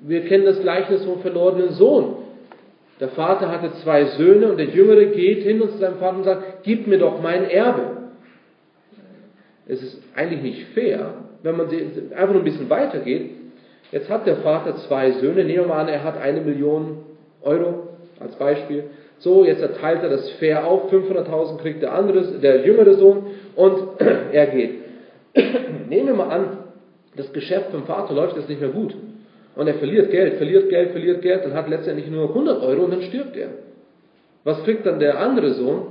[0.00, 2.16] Wir kennen das Gleichnis vom verlorenen Sohn.
[3.00, 6.24] Der Vater hatte zwei Söhne und der Jüngere geht hin und zu seinem Vater und
[6.24, 7.98] sagt, gib mir doch mein Erbe.
[9.66, 13.30] Es ist eigentlich nicht fair, wenn man einfach nur ein bisschen weitergeht
[13.92, 15.44] Jetzt hat der Vater zwei Söhne.
[15.44, 16.98] Nehmen wir mal an, er hat eine Million
[17.42, 17.88] Euro
[18.20, 18.84] als Beispiel.
[19.18, 20.92] So, jetzt erteilt er das fair auf.
[20.92, 23.26] 500.000 kriegt der andere, der jüngere Sohn
[23.56, 24.00] und
[24.32, 24.74] er geht.
[25.88, 26.58] Nehmen wir mal an,
[27.16, 28.94] das Geschäft vom Vater läuft jetzt nicht mehr gut.
[29.56, 32.92] Und er verliert Geld, verliert Geld, verliert Geld und hat letztendlich nur 100 Euro und
[32.92, 33.48] dann stirbt er.
[34.44, 35.82] Was kriegt dann der andere Sohn?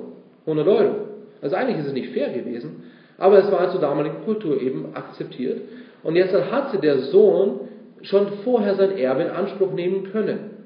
[0.46, 0.96] 100 Euro.
[1.42, 2.84] Also eigentlich ist es nicht fair gewesen,
[3.20, 5.62] aber es war zur damaligen Kultur eben akzeptiert.
[6.04, 7.62] Und jetzt hatte der Sohn
[8.02, 10.66] schon vorher sein Erbe in Anspruch nehmen können.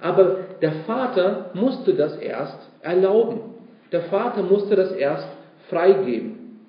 [0.00, 3.40] Aber der Vater musste das erst erlauben.
[3.90, 5.26] Der Vater musste das erst
[5.68, 6.60] freigeben.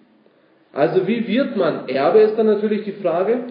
[0.73, 3.43] Also wie wird man Erbe, ist dann natürlich die Frage.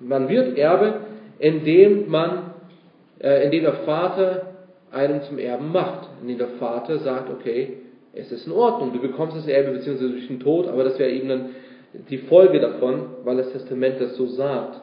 [0.00, 1.00] Man wird Erbe,
[1.38, 2.52] indem man,
[3.18, 4.52] äh, indem der Vater
[4.90, 6.08] einen zum Erben macht.
[6.22, 7.78] Indem der Vater sagt, okay,
[8.16, 11.10] es ist in Ordnung, du bekommst das Erbe beziehungsweise durch den Tod, aber das wäre
[11.10, 11.50] eben dann
[12.08, 14.80] die Folge davon, weil das Testament das so sagt.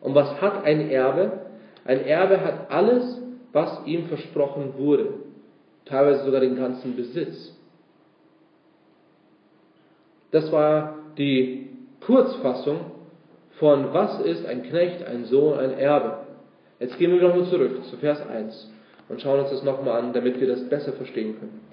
[0.00, 1.32] Und was hat ein Erbe?
[1.84, 3.20] Ein Erbe hat alles,
[3.52, 5.14] was ihm versprochen wurde.
[5.84, 7.56] Teilweise sogar den ganzen Besitz.
[10.30, 11.68] Das war die
[12.00, 12.80] Kurzfassung
[13.58, 16.18] von was ist ein Knecht, ein Sohn, ein Erbe.
[16.80, 18.72] Jetzt gehen wir nochmal zurück zu Vers 1
[19.08, 21.71] und schauen uns das nochmal an, damit wir das besser verstehen können.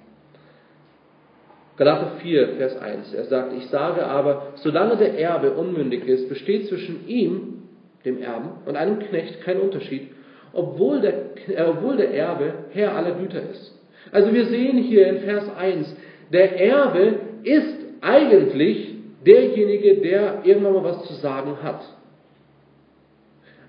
[1.79, 3.13] Galater 4, Vers 1.
[3.13, 7.63] Er sagt, ich sage aber, solange der Erbe unmündig ist, besteht zwischen ihm,
[8.03, 10.09] dem Erben, und einem Knecht kein Unterschied,
[10.51, 11.13] obwohl der,
[11.47, 13.73] äh, obwohl der Erbe Herr aller Güter ist.
[14.11, 15.95] Also wir sehen hier in Vers 1,
[16.33, 21.81] der Erbe ist eigentlich derjenige, der irgendwann mal was zu sagen hat.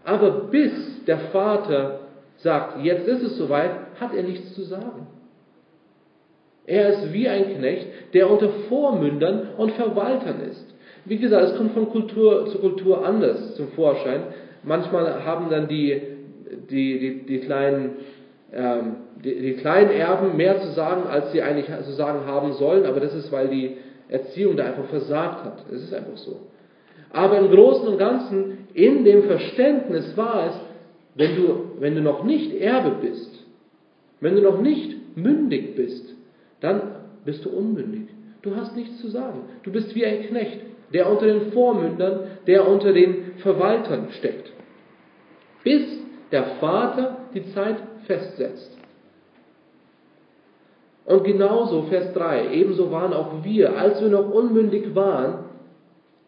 [0.05, 2.01] Aber bis der Vater
[2.39, 3.71] sagt, jetzt ist es soweit,
[4.01, 5.07] hat er nichts zu sagen.
[6.71, 10.65] Er ist wie ein Knecht, der unter Vormündern und Verwaltern ist.
[11.05, 14.23] Wie gesagt, es kommt von Kultur zu Kultur anders zum Vorschein.
[14.63, 16.01] Manchmal haben dann die,
[16.71, 17.97] die, die, die kleinen,
[18.53, 22.87] ähm, die, die, kleinen Erben mehr zu sagen, als sie eigentlich zu sagen haben sollen,
[22.87, 23.77] aber das ist, weil die
[24.09, 25.65] Erziehung da einfach versagt hat.
[25.73, 26.37] Es ist einfach so.
[27.13, 30.61] Aber im Großen und Ganzen, in dem Verständnis war es,
[31.17, 33.45] wenn du, wenn du noch nicht Erbe bist,
[34.21, 36.15] wenn du noch nicht mündig bist,
[36.61, 36.81] dann
[37.25, 38.09] bist du unmündig.
[38.43, 39.41] Du hast nichts zu sagen.
[39.63, 40.61] Du bist wie ein Knecht,
[40.93, 44.53] der unter den Vormündern, der unter den Verwaltern steckt.
[45.63, 45.83] Bis
[46.33, 48.77] der Vater die Zeit festsetzt.
[51.05, 55.45] Und genauso, Vers 3, ebenso waren auch wir, als wir noch unmündig waren,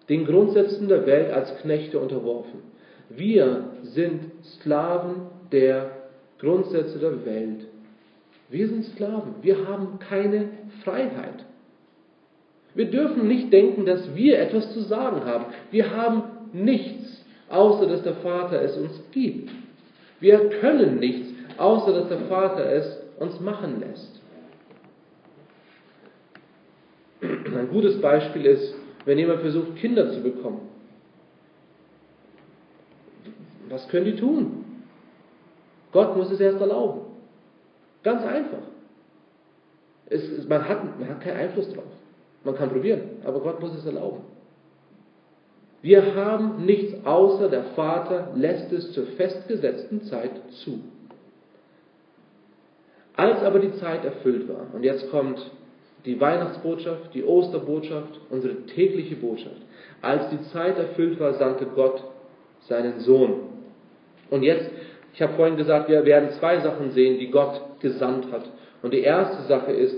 [0.09, 2.61] den Grundsätzen der Welt als Knechte unterworfen.
[3.09, 5.91] Wir sind Sklaven der
[6.39, 7.69] Grundsätze der Welt.
[8.53, 9.37] Wir sind Sklaven.
[9.41, 10.51] Wir haben keine
[10.85, 11.47] Freiheit.
[12.75, 15.47] Wir dürfen nicht denken, dass wir etwas zu sagen haben.
[15.71, 19.51] Wir haben nichts, außer dass der Vater es uns gibt.
[20.21, 24.21] Wir können nichts, außer dass der Vater es uns machen lässt.
[27.23, 28.75] Ein gutes Beispiel ist,
[29.07, 30.61] wenn jemand versucht, Kinder zu bekommen.
[33.71, 34.65] Was können die tun?
[35.93, 37.12] Gott muss es erst erlauben.
[38.03, 38.63] Ganz einfach.
[40.07, 41.85] Es, man, hat, man hat keinen Einfluss drauf.
[42.45, 44.23] Man kann probieren, aber Gott muss es erlauben.
[45.81, 50.31] Wir haben nichts außer der Vater lässt es zur festgesetzten Zeit
[50.65, 50.81] zu.
[53.17, 55.39] Als aber die Zeit erfüllt war, und jetzt kommt
[56.05, 59.61] die Weihnachtsbotschaft, die Osterbotschaft, unsere tägliche Botschaft.
[60.01, 62.03] Als die Zeit erfüllt war, sandte Gott
[62.69, 63.41] seinen Sohn.
[64.31, 64.71] Und jetzt,
[65.15, 68.45] ich habe vorhin gesagt, wir werden zwei Sachen sehen, die Gott gesandt hat.
[68.83, 69.97] Und die erste Sache ist,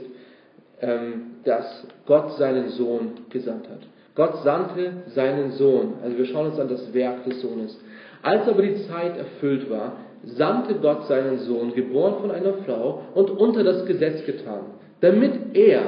[0.81, 3.81] ähm, dass Gott seinen Sohn gesandt hat.
[4.15, 5.95] Gott sandte seinen Sohn.
[6.03, 7.79] Also wir schauen uns an das Werk des Sohnes.
[8.23, 13.31] Als aber die Zeit erfüllt war, sandte Gott seinen Sohn, geboren von einer Frau und
[13.31, 14.65] unter das Gesetz getan
[15.05, 15.83] damit er,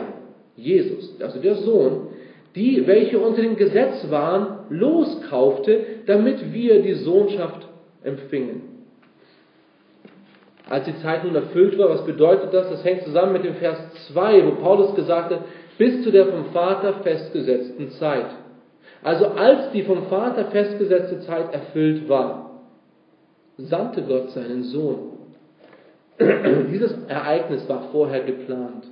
[0.56, 2.08] Jesus, also der Sohn,
[2.54, 7.66] die, welche unter dem Gesetz waren, loskaufte, damit wir die Sohnschaft
[8.02, 8.75] empfingen.
[10.68, 12.68] Als die Zeit nun erfüllt war, was bedeutet das?
[12.68, 13.78] Das hängt zusammen mit dem Vers
[14.12, 15.40] 2, wo Paulus gesagt hat,
[15.78, 18.26] bis zu der vom Vater festgesetzten Zeit.
[19.02, 22.62] Also als die vom Vater festgesetzte Zeit erfüllt war,
[23.58, 25.12] sandte Gott seinen Sohn.
[26.18, 28.86] Dieses Ereignis war vorher geplant.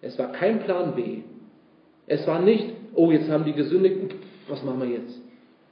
[0.00, 1.22] Es war kein Plan B.
[2.06, 4.14] Es war nicht, oh, jetzt haben die gesündigt,
[4.48, 5.21] was machen wir jetzt?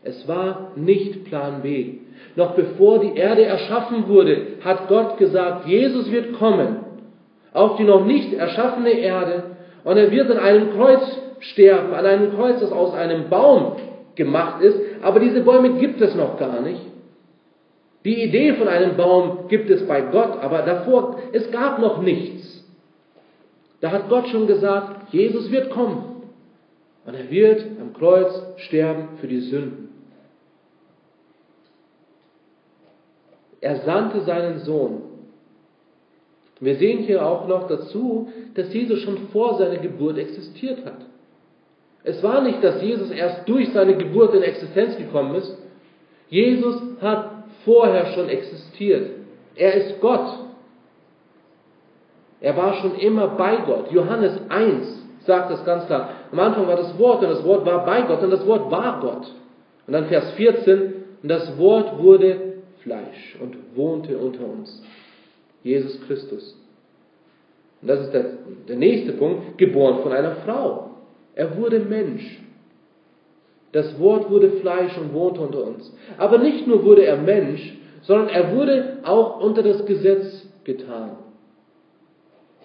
[0.02, 1.98] Es war nicht Plan B.
[2.36, 6.84] Noch bevor die Erde erschaffen wurde, hat Gott gesagt, Jesus wird kommen
[7.52, 9.42] auf die noch nicht erschaffene Erde
[9.84, 11.00] und er wird an einem Kreuz
[11.40, 13.76] sterben, an einem Kreuz, das aus einem Baum
[14.14, 16.80] gemacht ist, aber diese Bäume gibt es noch gar nicht.
[18.04, 22.64] Die Idee von einem Baum gibt es bei Gott, aber davor, es gab noch nichts.
[23.80, 26.22] Da hat Gott schon gesagt, Jesus wird kommen.
[27.06, 29.89] Und er wird am Kreuz sterben für die Sünden.
[33.60, 35.02] Er sandte seinen Sohn.
[36.60, 41.06] Wir sehen hier auch noch dazu, dass Jesus schon vor seiner Geburt existiert hat.
[42.04, 45.56] Es war nicht, dass Jesus erst durch seine Geburt in Existenz gekommen ist.
[46.28, 49.10] Jesus hat vorher schon existiert.
[49.56, 50.38] Er ist Gott.
[52.40, 53.90] Er war schon immer bei Gott.
[53.90, 56.10] Johannes 1 sagt das ganz klar.
[56.32, 59.00] Am Anfang war das Wort und das Wort war bei Gott und das Wort war
[59.00, 59.30] Gott.
[59.86, 62.49] Und dann Vers 14, und das Wort wurde
[62.82, 64.82] Fleisch und wohnte unter uns.
[65.62, 66.56] Jesus Christus.
[67.82, 68.24] Und das ist der,
[68.68, 70.90] der nächste Punkt, geboren von einer Frau.
[71.34, 72.40] Er wurde Mensch.
[73.72, 75.94] Das Wort wurde Fleisch und wohnte unter uns.
[76.18, 81.16] Aber nicht nur wurde er Mensch, sondern er wurde auch unter das Gesetz getan.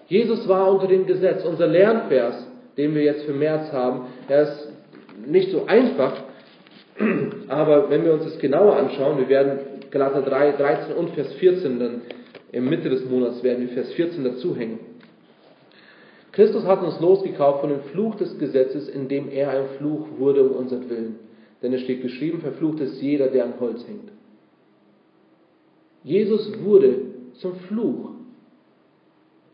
[0.08, 1.44] Jesus war unter dem Gesetz.
[1.44, 4.72] Unser Lernvers, den wir jetzt für März haben, er ist
[5.26, 6.12] nicht so einfach,
[7.48, 11.78] aber wenn wir uns das genauer anschauen, wir werden Galater 3, 13 und Vers 14
[11.78, 12.02] dann
[12.52, 14.78] im Mitte des Monats werden wir Vers 14 dazu hängen.
[16.32, 20.56] Christus hat uns losgekauft von dem Fluch des Gesetzes, indem er ein Fluch wurde um
[20.56, 21.16] unseren Willen.
[21.62, 24.10] Denn es steht geschrieben, verflucht ist jeder, der am Holz hängt.
[26.04, 27.00] Jesus wurde
[27.40, 28.10] zum Fluch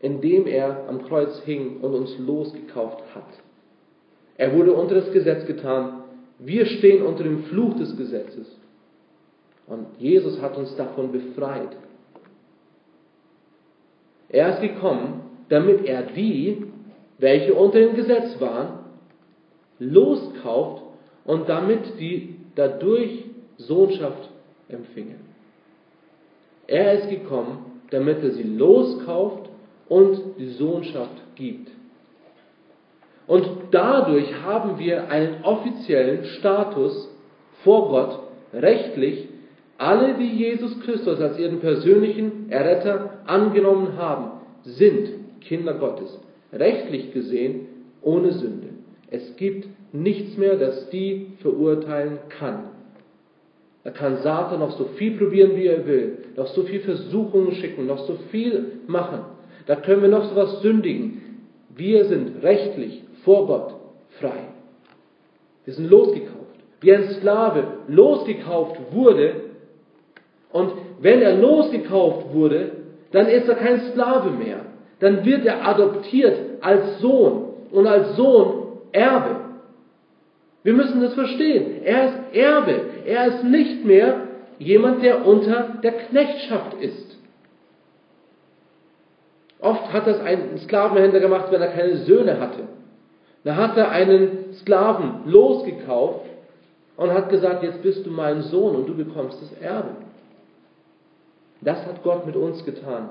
[0.02, 3.28] indem er am Kreuz hing und uns losgekauft hat.
[4.36, 6.02] Er wurde unter das Gesetz getan.
[6.40, 8.58] Wir stehen unter dem Fluch des Gesetzes.
[9.66, 11.76] Und Jesus hat uns davon befreit.
[14.28, 16.64] Er ist gekommen, damit er die,
[17.18, 18.80] welche unter dem Gesetz waren,
[19.78, 20.82] loskauft
[21.24, 23.24] und damit die dadurch
[23.58, 24.30] Sohnschaft
[24.68, 25.20] empfingen.
[26.66, 29.50] Er ist gekommen, damit er sie loskauft
[29.88, 31.70] und die Sohnschaft gibt.
[33.26, 37.08] Und dadurch haben wir einen offiziellen Status
[37.62, 38.20] vor Gott,
[38.52, 39.28] rechtlich,
[39.78, 44.32] alle, die Jesus Christus als ihren persönlichen Erretter angenommen haben,
[44.64, 46.18] sind Kinder Gottes.
[46.52, 47.66] Rechtlich gesehen
[48.02, 48.68] ohne Sünde.
[49.10, 52.64] Es gibt nichts mehr, das die verurteilen kann.
[53.84, 57.86] Da kann Satan noch so viel probieren, wie er will, noch so viel Versuchungen schicken,
[57.86, 59.20] noch so viel machen.
[59.66, 61.40] Da können wir noch so was sündigen.
[61.74, 63.74] Wir sind rechtlich vor Gott
[64.20, 64.48] frei.
[65.64, 66.38] Wir sind losgekauft.
[66.80, 69.34] Wie ein Sklave losgekauft wurde.
[70.52, 72.72] Und wenn er losgekauft wurde,
[73.12, 74.60] dann ist er kein Sklave mehr.
[75.00, 78.62] Dann wird er adoptiert als Sohn und als Sohn
[78.92, 79.36] Erbe.
[80.62, 81.82] Wir müssen das verstehen.
[81.84, 82.80] Er ist Erbe.
[83.06, 87.18] Er ist nicht mehr jemand, der unter der Knechtschaft ist.
[89.60, 92.64] Oft hat das ein Sklavenhändler gemacht, wenn er keine Söhne hatte.
[93.44, 96.26] Da hat er einen Sklaven losgekauft
[96.96, 99.90] und hat gesagt, jetzt bist du mein Sohn und du bekommst das Erbe.
[101.62, 103.10] Das hat Gott mit uns getan.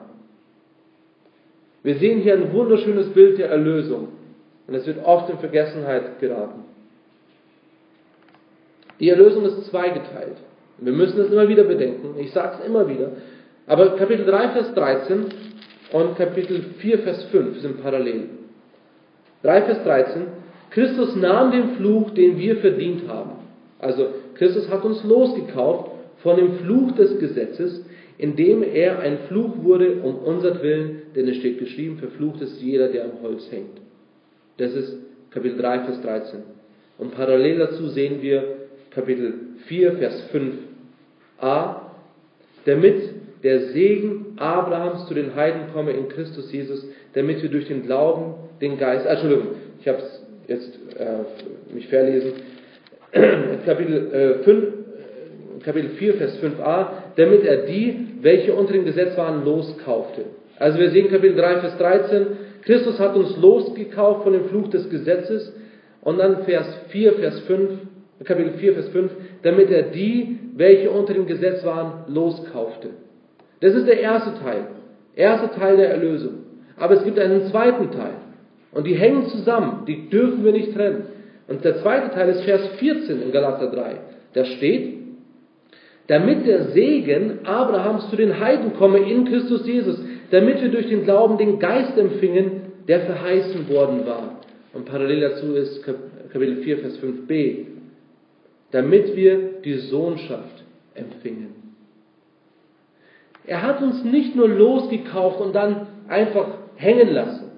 [1.83, 4.09] Wir sehen hier ein wunderschönes Bild der Erlösung
[4.67, 6.63] und es wird oft in Vergessenheit geraten.
[8.99, 10.37] Die Erlösung ist zweigeteilt.
[10.77, 12.15] Wir müssen es immer wieder bedenken.
[12.19, 13.11] Ich sage es immer wieder.
[13.67, 15.25] Aber Kapitel 3, Vers 13
[15.93, 18.29] und Kapitel 4, Vers 5 sind parallel.
[19.43, 20.23] 3, Vers 13.
[20.71, 23.31] Christus nahm den Fluch, den wir verdient haben.
[23.79, 27.83] Also Christus hat uns losgekauft von dem Fluch des Gesetzes,
[28.21, 32.89] indem er ein Fluch wurde um unser Willen, denn es steht geschrieben, verflucht ist jeder,
[32.89, 33.81] der am Holz hängt.
[34.57, 34.95] Das ist
[35.31, 36.39] Kapitel 3, Vers 13.
[36.99, 38.43] Und parallel dazu sehen wir
[38.91, 39.33] Kapitel
[39.65, 41.75] 4, Vers 5a,
[42.65, 43.01] damit
[43.41, 48.35] der Segen Abrahams zu den Heiden komme in Christus Jesus, damit wir durch den Glauben
[48.61, 52.33] den Geist, Entschuldigung, ich habe es jetzt äh, mich verlesen,
[53.65, 54.80] Kapitel, äh, 5,
[55.63, 60.25] Kapitel 4, Vers 5a, damit er die, welche unter dem Gesetz waren, loskaufte.
[60.59, 62.27] Also wir sehen Kapitel 3, Vers 13,
[62.63, 65.53] Christus hat uns losgekauft von dem Fluch des Gesetzes
[66.01, 67.71] und dann Vers 4, Vers 5,
[68.23, 72.89] Kapitel 4, Vers 5, damit er die, welche unter dem Gesetz waren, loskaufte.
[73.61, 74.67] Das ist der erste Teil.
[75.15, 76.33] Erste Teil der Erlösung.
[76.77, 78.13] Aber es gibt einen zweiten Teil.
[78.71, 79.85] Und die hängen zusammen.
[79.87, 81.05] Die dürfen wir nicht trennen.
[81.47, 83.95] Und der zweite Teil ist Vers 14 in Galater 3.
[84.33, 85.00] Da steht,
[86.11, 89.97] damit der Segen Abrahams zu den Heiden komme in Christus Jesus,
[90.29, 94.41] damit wir durch den Glauben den Geist empfingen, der verheißen worden war.
[94.73, 95.81] Und parallel dazu ist
[96.33, 97.65] Kapitel 4, Vers 5b,
[98.71, 101.55] damit wir die Sohnschaft empfingen.
[103.47, 107.51] Er hat uns nicht nur losgekauft und dann einfach hängen lassen.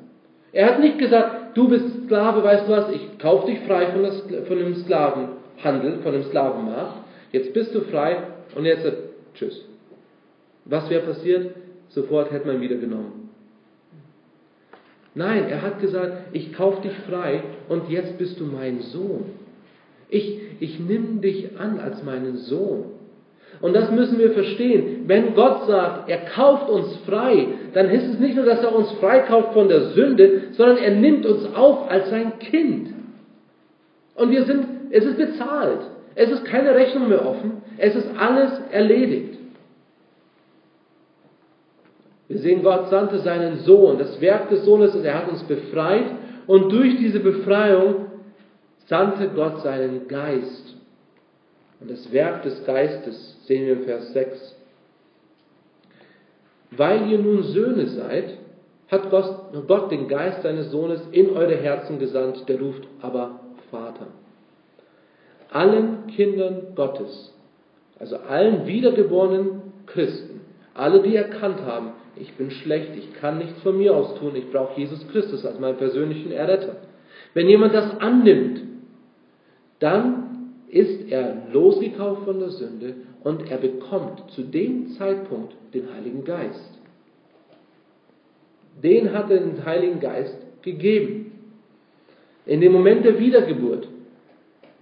[0.51, 4.03] Er hat nicht gesagt, du bist Sklave, weißt du was, ich kaufe dich frei von,
[4.03, 6.97] das, von dem Sklavenhandel, von dem Sklavenmarkt.
[7.31, 8.17] Jetzt bist du frei
[8.55, 8.85] und jetzt
[9.35, 9.65] tschüss.
[10.65, 11.55] Was wäre passiert?
[11.89, 13.29] Sofort hätte man ihn wieder genommen.
[15.15, 19.25] Nein, er hat gesagt, ich kaufe dich frei und jetzt bist du mein Sohn.
[20.09, 22.85] Ich, ich nimm dich an als meinen Sohn.
[23.61, 25.03] Und das müssen wir verstehen.
[25.07, 28.91] Wenn Gott sagt, er kauft uns frei, dann ist es nicht nur, dass er uns
[28.93, 32.89] freikauft von der Sünde, sondern er nimmt uns auf als sein Kind.
[34.15, 35.81] Und wir sind, es ist bezahlt.
[36.15, 37.61] Es ist keine Rechnung mehr offen.
[37.77, 39.39] Es ist alles erledigt.
[42.27, 43.97] Wir sehen, Gott sandte seinen Sohn.
[43.97, 46.05] Das Werk des Sohnes ist, er hat uns befreit.
[46.47, 48.07] Und durch diese Befreiung
[48.87, 50.75] sandte Gott seinen Geist.
[51.79, 54.55] Und das Werk des Geistes sehen wir im Vers 6.
[56.71, 58.37] Weil ihr nun Söhne seid,
[58.89, 64.07] hat Gott den Geist seines Sohnes in eure Herzen gesandt, der ruft aber Vater.
[65.53, 67.33] Allen Kindern Gottes,
[67.99, 70.41] also allen wiedergeborenen Christen,
[70.73, 74.49] alle, die erkannt haben, ich bin schlecht, ich kann nichts von mir aus tun, ich
[74.51, 76.77] brauche Jesus Christus als meinen persönlichen Erretter.
[77.33, 78.61] Wenn jemand das annimmt,
[79.79, 86.23] dann ist er losgekauft von der Sünde und er bekommt zu dem Zeitpunkt den Heiligen
[86.23, 86.79] Geist.
[88.81, 91.31] Den hat er den Heiligen Geist gegeben.
[92.45, 93.87] In dem Moment der Wiedergeburt.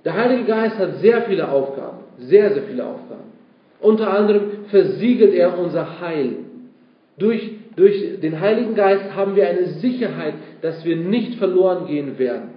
[0.03, 3.31] Der Heilige Geist hat sehr viele Aufgaben, sehr, sehr viele Aufgaben.
[3.79, 6.37] Unter anderem versiegelt er unser Heil.
[7.17, 12.49] Durch, durch den Heiligen Geist haben wir eine Sicherheit, dass wir nicht verloren gehen werden.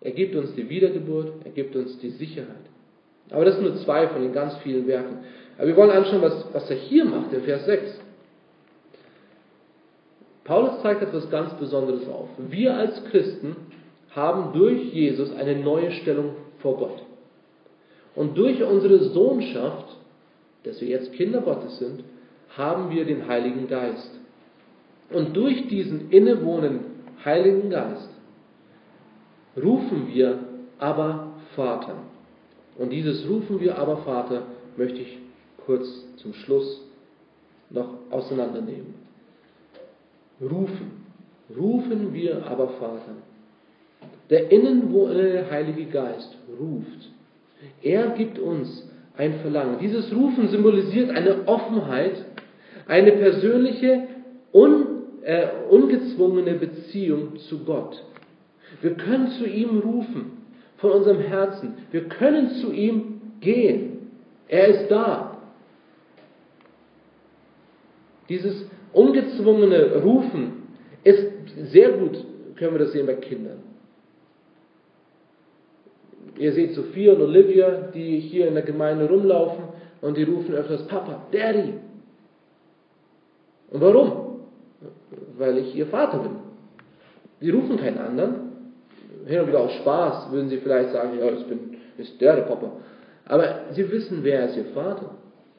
[0.00, 2.48] Er gibt uns die Wiedergeburt, er gibt uns die Sicherheit.
[3.30, 5.18] Aber das sind nur zwei von den ganz vielen Werken.
[5.58, 7.99] Aber wir wollen anschauen, was, was er hier macht, in Vers 6.
[10.50, 12.28] Paulus zeigt etwas ganz Besonderes auf.
[12.36, 13.54] Wir als Christen
[14.10, 17.04] haben durch Jesus eine neue Stellung vor Gott.
[18.16, 19.96] Und durch unsere Sohnschaft,
[20.64, 22.02] dass wir jetzt Kinder Gottes sind,
[22.56, 24.10] haben wir den Heiligen Geist.
[25.10, 26.80] Und durch diesen innewohnenden
[27.24, 28.10] Heiligen Geist
[29.56, 30.40] rufen wir
[30.80, 31.94] aber Vater.
[32.76, 34.42] Und dieses rufen wir aber Vater
[34.76, 35.16] möchte ich
[35.64, 35.86] kurz
[36.16, 36.84] zum Schluss
[37.70, 38.99] noch auseinandernehmen.
[40.40, 41.00] Rufen.
[41.56, 43.16] Rufen wir aber Vater.
[44.30, 47.10] Der innenwohnende Heilige Geist ruft.
[47.82, 49.78] Er gibt uns ein Verlangen.
[49.80, 52.24] Dieses Rufen symbolisiert eine Offenheit,
[52.86, 54.06] eine persönliche,
[54.52, 54.86] un,
[55.22, 58.02] äh, ungezwungene Beziehung zu Gott.
[58.80, 60.38] Wir können zu ihm rufen
[60.78, 61.74] von unserem Herzen.
[61.90, 64.10] Wir können zu ihm gehen.
[64.48, 65.36] Er ist da.
[68.28, 70.68] Dieses ungezwungene Rufen
[71.04, 71.26] ist
[71.70, 72.24] sehr gut,
[72.56, 73.58] können wir das sehen bei Kindern.
[76.38, 79.64] Ihr seht Sophia und Olivia, die hier in der Gemeinde rumlaufen
[80.00, 81.74] und die rufen öfters Papa, Daddy.
[83.70, 84.40] Und warum?
[85.36, 86.36] Weil ich ihr Vater bin.
[87.40, 88.34] Sie rufen keinen anderen.
[89.26, 92.42] Hin und wieder aus Spaß würden sie vielleicht sagen, ja, ich bin ist der, der
[92.42, 92.72] Papa.
[93.26, 95.10] Aber sie wissen, wer ist ihr Vater.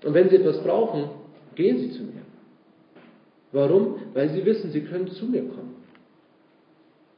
[0.04, 1.10] Und wenn sie etwas brauchen,
[1.56, 2.22] gehen sie zu mir.
[3.52, 3.96] Warum?
[4.14, 5.76] Weil sie wissen, sie können zu mir kommen.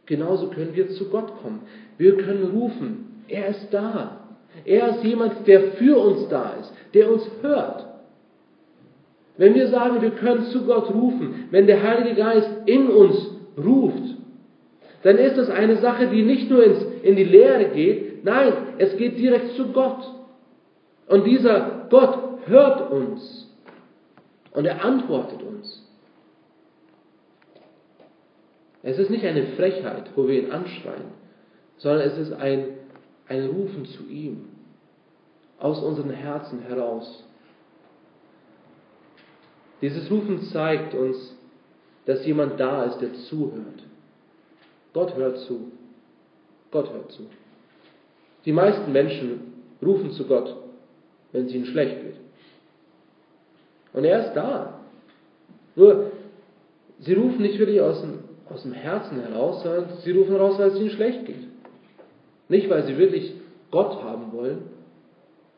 [0.06, 1.62] Genauso können wir zu Gott kommen.
[1.98, 4.20] Wir können rufen, er ist da.
[4.66, 7.88] Er ist jemand, der für uns da ist, der uns hört.
[9.38, 13.16] Wenn wir sagen, wir können zu Gott rufen, wenn der Heilige Geist in uns
[13.58, 14.16] ruft,
[15.02, 18.96] dann ist das eine Sache, die nicht nur ins, in die Lehre geht, nein, es
[18.98, 20.04] geht direkt zu Gott.
[21.08, 23.52] Und dieser Gott hört uns
[24.52, 25.83] und er antwortet uns.
[28.84, 31.12] Es ist nicht eine Frechheit, wo wir ihn anschreien,
[31.78, 32.66] sondern es ist ein,
[33.30, 34.50] ein Rufen zu ihm
[35.58, 37.24] aus unseren Herzen heraus.
[39.82, 41.34] Dieses Rufen zeigt uns,
[42.06, 43.84] dass jemand da ist, der zuhört.
[44.92, 45.72] Gott hört zu.
[46.70, 47.28] Gott hört zu.
[48.46, 50.56] Die meisten Menschen rufen zu Gott,
[51.32, 52.16] wenn es ihnen schlecht geht.
[53.94, 54.80] Und er ist da.
[55.76, 56.12] Nur,
[57.00, 58.20] sie rufen nicht wirklich aus dem
[58.50, 61.48] aus dem Herzen heraus, sondern sie rufen raus, weil es ihnen schlecht geht.
[62.50, 63.34] Nicht, weil sie wirklich
[63.72, 64.64] Gott haben wollen.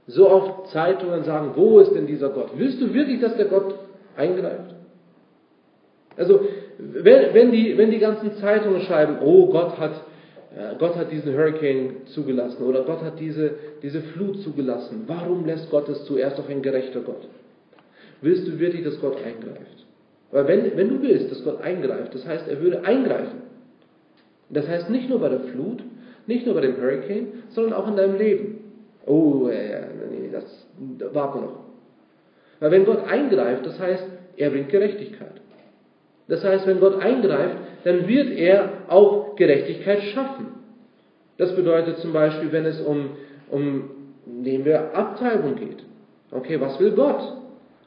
[0.07, 2.51] So oft Zeitungen sagen, wo ist denn dieser Gott?
[2.55, 3.75] Willst du wirklich, dass der Gott
[4.15, 4.75] eingreift?
[6.15, 6.41] Also,
[6.77, 9.93] wenn, wenn, die, wenn die ganzen Zeitungen schreiben, oh, Gott hat,
[10.55, 15.69] äh, Gott hat diesen Hurricane zugelassen oder Gott hat diese, diese Flut zugelassen, warum lässt
[15.71, 16.17] Gott es zu?
[16.17, 17.27] Er ist doch ein gerechter Gott.
[18.21, 19.84] Willst du wirklich, dass Gott eingreift?
[20.31, 23.43] Weil wenn, wenn du willst, dass Gott eingreift, das heißt, er würde eingreifen.
[24.49, 25.83] Das heißt nicht nur bei der Flut,
[26.27, 28.59] nicht nur bei dem Hurricane, sondern auch in deinem Leben.
[29.05, 30.67] Oh, äh, nee, das
[31.13, 31.59] warten wir noch.
[32.59, 34.03] Weil wenn Gott eingreift, das heißt,
[34.37, 35.41] er bringt Gerechtigkeit.
[36.27, 40.47] Das heißt, wenn Gott eingreift, dann wird er auch Gerechtigkeit schaffen.
[41.37, 43.11] Das bedeutet zum Beispiel, wenn es um,
[43.51, 43.89] um
[44.25, 45.83] nehmen wir Abtreibung geht.
[46.31, 47.21] Okay, was will Gott?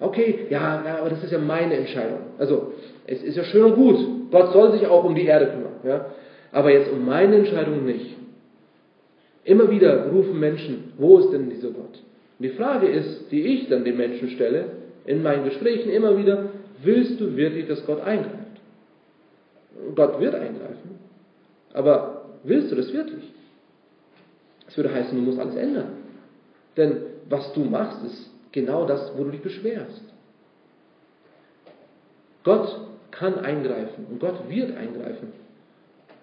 [0.01, 2.21] Okay, ja, ja, aber das ist ja meine Entscheidung.
[2.39, 2.73] Also,
[3.07, 4.31] es ist ja schön und gut.
[4.31, 5.81] Gott soll sich auch um die Erde kümmern.
[5.83, 6.07] Ja?
[6.53, 8.17] Aber jetzt um meine Entscheidung nicht.
[9.45, 11.99] Immer wieder rufen Menschen, wo ist denn dieser Gott?
[12.39, 14.67] Und die Frage ist, die ich dann den Menschen stelle,
[15.07, 16.51] in meinen Gesprächen immer wieder,
[16.83, 18.35] willst du wirklich, dass Gott eingreift?
[19.95, 20.99] Gott wird eingreifen.
[21.73, 23.25] Aber willst du das wirklich?
[24.67, 25.93] Das würde heißen, du musst alles ändern.
[26.77, 26.97] Denn
[27.29, 30.03] was du machst, ist genau das, wo du dich beschwerst.
[32.45, 32.81] Gott
[33.11, 35.33] kann eingreifen und Gott wird eingreifen.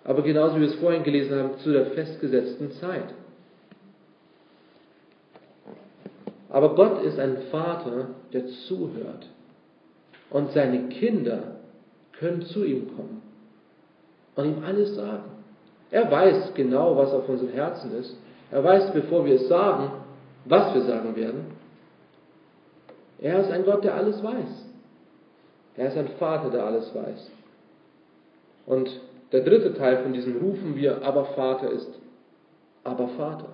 [0.03, 3.13] Aber genauso wie wir es vorhin gelesen haben, zu der festgesetzten Zeit.
[6.49, 9.27] Aber Gott ist ein Vater, der zuhört.
[10.29, 11.57] Und seine Kinder
[12.13, 13.21] können zu ihm kommen
[14.35, 15.25] und ihm alles sagen.
[15.91, 18.17] Er weiß genau, was auf unserem Herzen ist.
[18.51, 19.91] Er weiß, bevor wir es sagen,
[20.45, 21.54] was wir sagen werden.
[23.19, 24.65] Er ist ein Gott, der alles weiß.
[25.77, 27.31] Er ist ein Vater, der alles weiß.
[28.65, 28.89] Und
[29.31, 31.89] der dritte Teil von diesem Rufen wir aber Vater ist
[32.83, 33.49] aber Vater.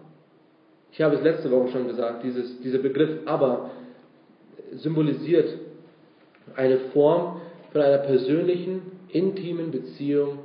[0.92, 3.72] Ich habe es letzte Woche schon gesagt, dieses, dieser Begriff aber
[4.74, 5.58] symbolisiert
[6.56, 7.40] eine Form
[7.72, 10.40] von einer persönlichen, intimen Beziehung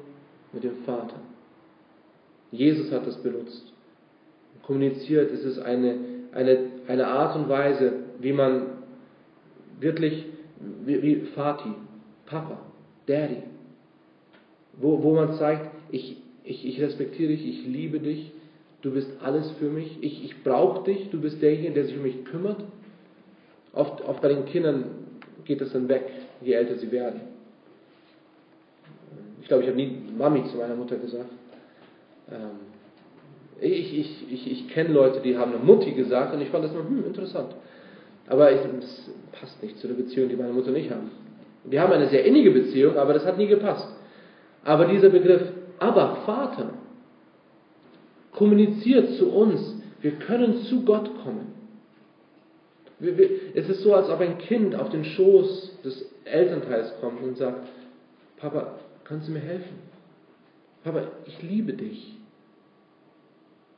[0.52, 1.16] mit dem Vater.
[2.50, 3.72] Jesus hat das benutzt.
[4.64, 5.96] Kommuniziert, es ist eine,
[6.32, 6.58] eine,
[6.88, 8.66] eine Art und Weise, wie man
[9.80, 10.26] wirklich
[10.84, 11.70] wie, wie Vati,
[12.26, 12.58] Papa,
[13.06, 13.42] Daddy,
[14.74, 18.32] wo, wo man zeigt, ich, ich, ich respektiere dich, ich liebe dich,
[18.82, 22.02] du bist alles für mich, ich, ich brauche dich, du bist derjenige, der sich um
[22.02, 22.62] mich kümmert.
[23.72, 24.84] Oft, oft bei den Kindern
[25.44, 26.10] geht das dann weg,
[26.40, 27.20] je älter sie werden.
[29.42, 31.30] Ich glaube, ich habe nie Mami zu meiner Mutter gesagt.
[32.30, 32.66] Ähm,
[33.60, 36.72] ich, ich, ich, ich kenne Leute, die haben eine Mutti gesagt und ich fand das
[36.72, 37.54] immer, hm, interessant.
[38.28, 41.10] Aber es passt nicht zu der Beziehung, die meine Mutter und ich haben.
[41.64, 43.88] Wir haben eine sehr innige Beziehung, aber das hat nie gepasst.
[44.64, 45.42] Aber dieser Begriff,
[45.78, 46.70] aber Vater,
[48.32, 51.54] kommuniziert zu uns, wir können zu Gott kommen.
[53.54, 57.68] Es ist so, als ob ein Kind auf den Schoß des Elternteils kommt und sagt,
[58.38, 59.78] Papa, kannst du mir helfen?
[60.82, 62.16] Papa, ich liebe dich.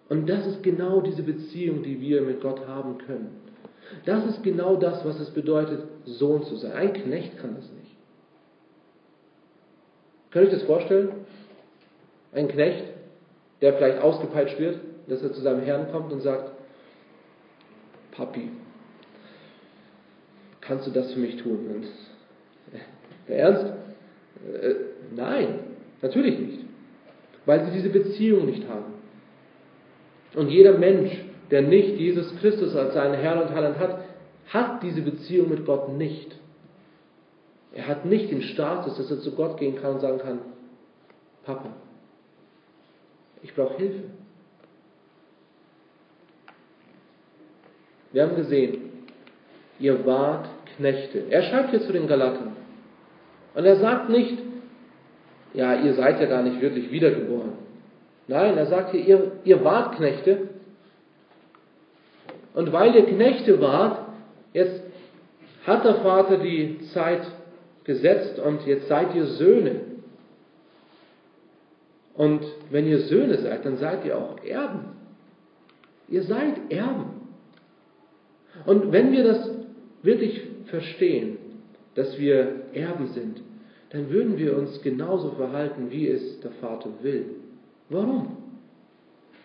[0.09, 3.38] Und das ist genau diese Beziehung, die wir mit Gott haben können.
[4.05, 6.73] Das ist genau das, was es bedeutet, Sohn zu sein.
[6.73, 7.97] Ein Knecht kann das nicht.
[10.31, 11.11] Könnt ihr euch das vorstellen?
[12.33, 12.85] Ein Knecht,
[13.61, 16.53] der vielleicht ausgepeitscht wird, dass er zu seinem Herrn kommt und sagt,
[18.13, 18.51] Papi,
[20.61, 21.67] kannst du das für mich tun?
[21.75, 21.85] Und,
[22.75, 22.81] äh,
[23.29, 23.65] der Ernst?
[23.65, 24.75] Äh,
[25.15, 25.61] nein,
[26.03, 26.59] natürlich nicht.
[27.47, 28.95] Weil sie diese Beziehung nicht haben.
[30.35, 31.13] Und jeder Mensch,
[31.51, 33.99] der nicht Jesus Christus als seinen Herrn und Heiland hat,
[34.49, 36.35] hat diese Beziehung mit Gott nicht.
[37.73, 40.39] Er hat nicht den Status, dass er zu Gott gehen kann und sagen kann,
[41.45, 41.71] Papa,
[43.43, 44.05] ich brauche Hilfe.
[48.13, 48.79] Wir haben gesehen,
[49.79, 51.25] ihr wart Knechte.
[51.31, 52.57] Er schreibt hier zu den Galatern.
[53.55, 54.39] Und er sagt nicht,
[55.55, 57.53] ja, ihr seid ja gar nicht wirklich wiedergeboren.
[58.27, 60.49] Nein, er sagt hier, ihr, ihr wart Knechte.
[62.55, 64.09] Und weil ihr Knechte wart,
[64.53, 64.83] jetzt
[65.67, 67.23] hat der Vater die Zeit
[67.85, 69.81] gesetzt und jetzt seid ihr Söhne.
[72.15, 74.97] Und wenn ihr Söhne seid, dann seid ihr auch Erben.
[76.09, 77.19] Ihr seid Erben.
[78.67, 79.51] Und wenn wir das
[80.03, 81.39] wirklich verstehen,
[81.95, 83.41] dass wir Erben sind,
[83.91, 87.37] dann würden wir uns genauso verhalten, wie es der Vater will.
[87.89, 88.37] Warum?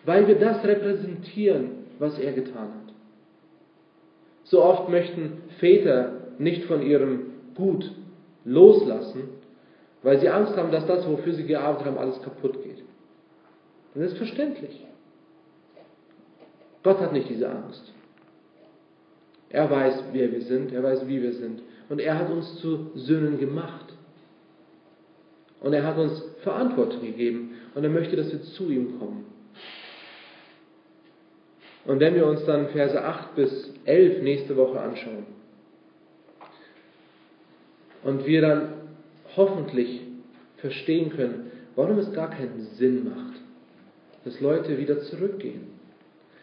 [0.04, 2.83] Weil wir das repräsentieren, was er getan hat.
[4.44, 7.90] So oft möchten Väter nicht von ihrem Gut
[8.44, 9.28] loslassen,
[10.02, 12.82] weil sie Angst haben, dass das, wofür sie gearbeitet haben, alles kaputt geht.
[13.94, 14.84] Und das ist verständlich.
[16.82, 17.92] Gott hat nicht diese Angst.
[19.48, 21.62] Er weiß, wer wir sind, er weiß, wie wir sind.
[21.88, 23.94] Und er hat uns zu Söhnen gemacht.
[25.60, 27.52] Und er hat uns Verantwortung gegeben.
[27.74, 29.24] Und er möchte, dass wir zu ihm kommen.
[31.86, 35.26] Und wenn wir uns dann Verse 8 bis 11 nächste Woche anschauen
[38.02, 38.68] und wir dann
[39.36, 40.00] hoffentlich
[40.58, 43.40] verstehen können, warum es gar keinen Sinn macht,
[44.24, 45.74] dass Leute wieder zurückgehen.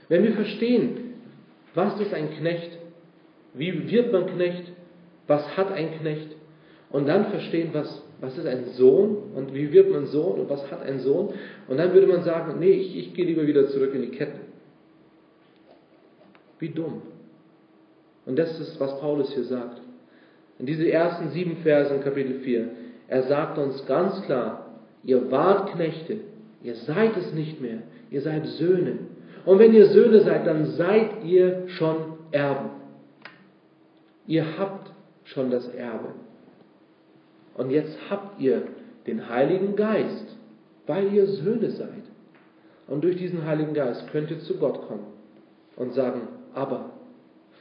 [0.09, 1.15] Wenn wir verstehen,
[1.73, 2.77] was ist ein Knecht,
[3.53, 4.71] wie wird man Knecht,
[5.27, 6.35] was hat ein Knecht,
[6.91, 10.69] und dann verstehen, was, was ist ein Sohn und wie wird man Sohn und was
[10.69, 11.33] hat ein Sohn,
[11.67, 14.40] und dann würde man sagen, nee, ich, ich gehe lieber wieder zurück in die Ketten.
[16.61, 17.01] Wie dumm.
[18.25, 19.81] Und das ist, was Paulus hier sagt.
[20.59, 22.69] In diese ersten sieben Verse in Kapitel 4.
[23.07, 24.67] Er sagt uns ganz klar,
[25.03, 26.17] ihr wart Knechte,
[26.61, 27.79] ihr seid es nicht mehr,
[28.11, 28.99] ihr seid Söhne.
[29.43, 31.97] Und wenn ihr Söhne seid, dann seid ihr schon
[32.31, 32.69] Erben.
[34.27, 34.91] Ihr habt
[35.23, 36.09] schon das Erbe.
[37.55, 38.67] Und jetzt habt ihr
[39.07, 40.37] den Heiligen Geist,
[40.85, 42.03] weil ihr Söhne seid.
[42.87, 45.07] Und durch diesen Heiligen Geist könnt ihr zu Gott kommen
[45.75, 46.21] und sagen,
[46.53, 46.91] aber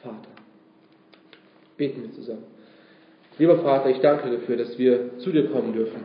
[0.02, 0.28] Vater.
[1.76, 2.44] Beten wir zusammen.
[3.38, 5.98] Lieber Vater, ich danke dafür, dass wir zu dir kommen dürfen.